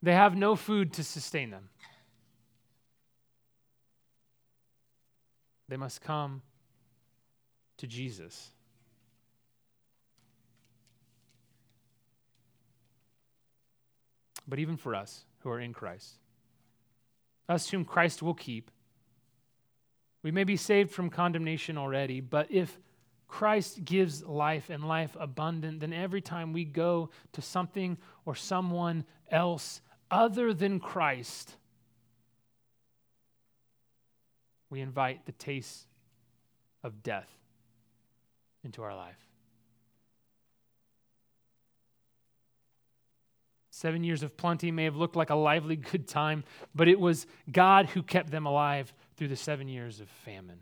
They 0.03 0.15
have 0.15 0.37
no 0.37 0.57
food 0.57 0.93
to 0.95 1.05
sustain 1.05 1.51
them. 1.51 1.69
They 5.69 5.77
must 5.77 6.01
come 6.01 6.43
to 7.79 7.87
Jesus. 7.87 8.51
But 14.49 14.59
even 14.59 14.77
for 14.77 14.95
us 14.95 15.25
who 15.41 15.51
are 15.51 15.61
in 15.61 15.73
Christ. 15.73 16.15
Us 17.49 17.69
whom 17.71 17.85
Christ 17.85 18.23
will 18.23 18.35
keep. 18.35 18.71
We 20.23 20.31
may 20.31 20.45
be 20.45 20.57
saved 20.57 20.91
from 20.91 21.11
condemnation 21.11 21.79
already, 21.79 22.21
but 22.21 22.51
if 22.51 22.79
Christ 23.29 23.85
gives 23.85 24.25
life 24.25 24.71
and 24.71 24.89
life 24.89 25.17
abundant, 25.21 25.81
then 25.81 25.93
every 25.93 26.23
time 26.23 26.53
we 26.53 26.65
go 26.65 27.11
to 27.33 27.43
something 27.43 27.99
or 28.25 28.35
someone 28.35 29.05
else 29.31 29.83
other 30.11 30.55
than 30.55 30.81
Christ, 30.81 31.55
we 34.71 34.81
invite 34.81 35.27
the 35.27 35.33
taste 35.33 35.87
of 36.83 37.03
death 37.03 37.29
into 38.65 38.83
our 38.83 38.97
life. 38.97 39.29
Seven 43.79 44.03
years 44.03 44.25
of 44.25 44.37
plenty 44.37 44.73
may 44.73 44.83
have 44.83 44.97
looked 44.97 45.15
like 45.15 45.31
a 45.31 45.37
lively 45.37 45.77
good 45.93 46.09
time, 46.09 46.43
but 46.75 46.89
it 46.89 46.99
was 46.99 47.29
God 47.53 47.87
who 47.87 48.03
kept 48.03 48.29
them 48.29 48.45
alive 48.45 48.93
through 49.17 49.29
the 49.29 49.37
seven 49.37 49.69
years 49.69 50.01
of 50.01 50.09
famine. 50.09 50.59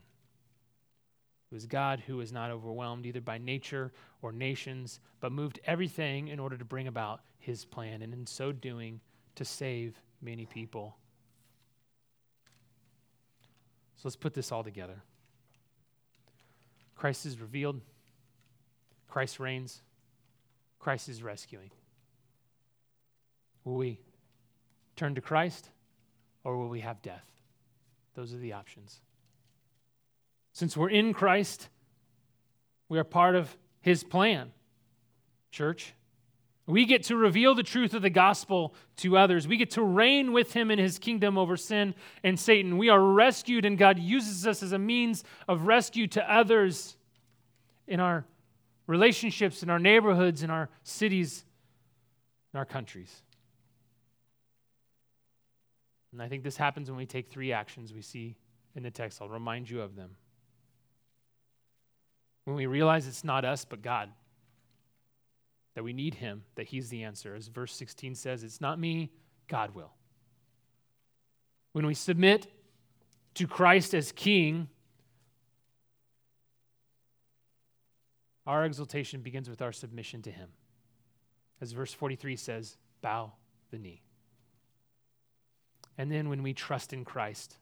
It 1.50 1.54
was 1.54 1.64
God 1.64 2.02
who 2.06 2.18
was 2.18 2.30
not 2.30 2.50
overwhelmed 2.50 3.06
either 3.06 3.22
by 3.22 3.38
nature 3.38 3.90
or 4.20 4.32
nations, 4.32 5.00
but 5.18 5.32
moved 5.32 5.60
everything 5.64 6.28
in 6.28 6.38
order 6.38 6.58
to 6.58 6.64
bring 6.66 6.88
about 6.88 7.22
his 7.38 7.64
plan, 7.64 8.02
and 8.02 8.12
in 8.12 8.26
so 8.26 8.52
doing, 8.52 9.00
to 9.36 9.46
save 9.46 9.98
many 10.20 10.44
people. 10.44 10.94
So 13.94 14.02
let's 14.04 14.16
put 14.16 14.34
this 14.34 14.52
all 14.52 14.62
together. 14.62 15.00
Christ 16.94 17.24
is 17.24 17.40
revealed, 17.40 17.80
Christ 19.08 19.40
reigns, 19.40 19.80
Christ 20.78 21.08
is 21.08 21.22
rescuing. 21.22 21.70
Will 23.66 23.74
we 23.74 23.98
turn 24.94 25.16
to 25.16 25.20
Christ 25.20 25.68
or 26.44 26.56
will 26.56 26.68
we 26.68 26.80
have 26.80 27.02
death? 27.02 27.26
Those 28.14 28.32
are 28.32 28.38
the 28.38 28.52
options. 28.52 29.00
Since 30.52 30.76
we're 30.76 30.88
in 30.88 31.12
Christ, 31.12 31.68
we 32.88 32.98
are 32.98 33.04
part 33.04 33.34
of 33.34 33.54
his 33.80 34.04
plan, 34.04 34.52
church. 35.50 35.92
We 36.66 36.86
get 36.86 37.02
to 37.04 37.16
reveal 37.16 37.56
the 37.56 37.64
truth 37.64 37.92
of 37.92 38.02
the 38.02 38.10
gospel 38.10 38.72
to 38.98 39.18
others. 39.18 39.48
We 39.48 39.56
get 39.56 39.72
to 39.72 39.82
reign 39.82 40.32
with 40.32 40.52
him 40.52 40.70
in 40.70 40.78
his 40.78 41.00
kingdom 41.00 41.36
over 41.36 41.56
sin 41.56 41.94
and 42.22 42.38
Satan. 42.38 42.78
We 42.78 42.88
are 42.88 43.00
rescued, 43.00 43.64
and 43.64 43.76
God 43.76 43.98
uses 43.98 44.46
us 44.46 44.62
as 44.62 44.70
a 44.70 44.78
means 44.78 45.24
of 45.48 45.66
rescue 45.66 46.06
to 46.08 46.32
others 46.32 46.96
in 47.88 47.98
our 47.98 48.24
relationships, 48.86 49.64
in 49.64 49.70
our 49.70 49.80
neighborhoods, 49.80 50.44
in 50.44 50.50
our 50.50 50.68
cities, 50.84 51.44
in 52.54 52.58
our 52.58 52.64
countries. 52.64 53.22
And 56.12 56.22
I 56.22 56.28
think 56.28 56.42
this 56.42 56.56
happens 56.56 56.88
when 56.88 56.96
we 56.96 57.06
take 57.06 57.28
three 57.28 57.52
actions 57.52 57.92
we 57.92 58.02
see 58.02 58.36
in 58.74 58.82
the 58.82 58.90
text. 58.90 59.20
I'll 59.20 59.28
remind 59.28 59.68
you 59.68 59.80
of 59.80 59.96
them. 59.96 60.16
When 62.44 62.56
we 62.56 62.66
realize 62.66 63.06
it's 63.06 63.24
not 63.24 63.44
us, 63.44 63.64
but 63.64 63.82
God, 63.82 64.10
that 65.74 65.82
we 65.82 65.92
need 65.92 66.14
Him, 66.14 66.44
that 66.54 66.66
He's 66.66 66.88
the 66.88 67.02
answer. 67.02 67.34
As 67.34 67.48
verse 67.48 67.74
16 67.74 68.14
says, 68.14 68.44
it's 68.44 68.60
not 68.60 68.78
me, 68.78 69.10
God 69.48 69.74
will. 69.74 69.92
When 71.72 71.86
we 71.86 71.94
submit 71.94 72.46
to 73.34 73.46
Christ 73.46 73.94
as 73.94 74.12
King, 74.12 74.68
our 78.46 78.64
exaltation 78.64 79.20
begins 79.20 79.50
with 79.50 79.60
our 79.60 79.72
submission 79.72 80.22
to 80.22 80.30
Him. 80.30 80.48
As 81.60 81.72
verse 81.72 81.92
43 81.92 82.36
says, 82.36 82.76
bow 83.02 83.32
the 83.70 83.78
knee. 83.78 84.02
And 85.98 86.10
then 86.10 86.28
when 86.28 86.42
we 86.42 86.52
trust 86.52 86.92
in 86.92 87.04
Christ 87.04 87.56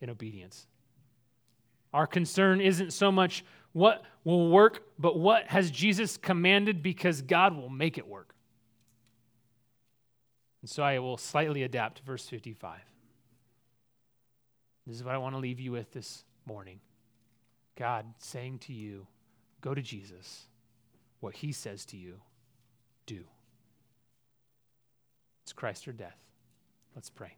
in 0.00 0.10
obedience. 0.10 0.66
Our 1.92 2.06
concern 2.06 2.60
isn't 2.60 2.92
so 2.92 3.10
much 3.10 3.44
what 3.72 4.02
will 4.24 4.50
work, 4.50 4.82
but 4.98 5.18
what 5.18 5.46
has 5.46 5.70
Jesus 5.70 6.16
commanded 6.16 6.82
because 6.82 7.22
God 7.22 7.56
will 7.56 7.68
make 7.68 7.98
it 7.98 8.06
work. 8.06 8.34
And 10.62 10.70
so 10.70 10.82
I 10.82 10.98
will 10.98 11.16
slightly 11.16 11.62
adapt 11.62 12.00
verse 12.00 12.28
55. 12.28 12.80
This 14.86 14.96
is 14.96 15.04
what 15.04 15.14
I 15.14 15.18
want 15.18 15.34
to 15.34 15.38
leave 15.38 15.60
you 15.60 15.72
with 15.72 15.92
this 15.92 16.24
morning. 16.46 16.80
God 17.76 18.06
saying 18.18 18.58
to 18.60 18.72
you, 18.72 19.06
go 19.60 19.74
to 19.74 19.82
Jesus. 19.82 20.46
What 21.20 21.34
he 21.34 21.52
says 21.52 21.84
to 21.86 21.96
you, 21.96 22.20
do. 23.06 23.24
It's 25.42 25.52
Christ 25.52 25.86
or 25.88 25.92
death. 25.92 26.18
Let's 26.94 27.10
pray. 27.10 27.36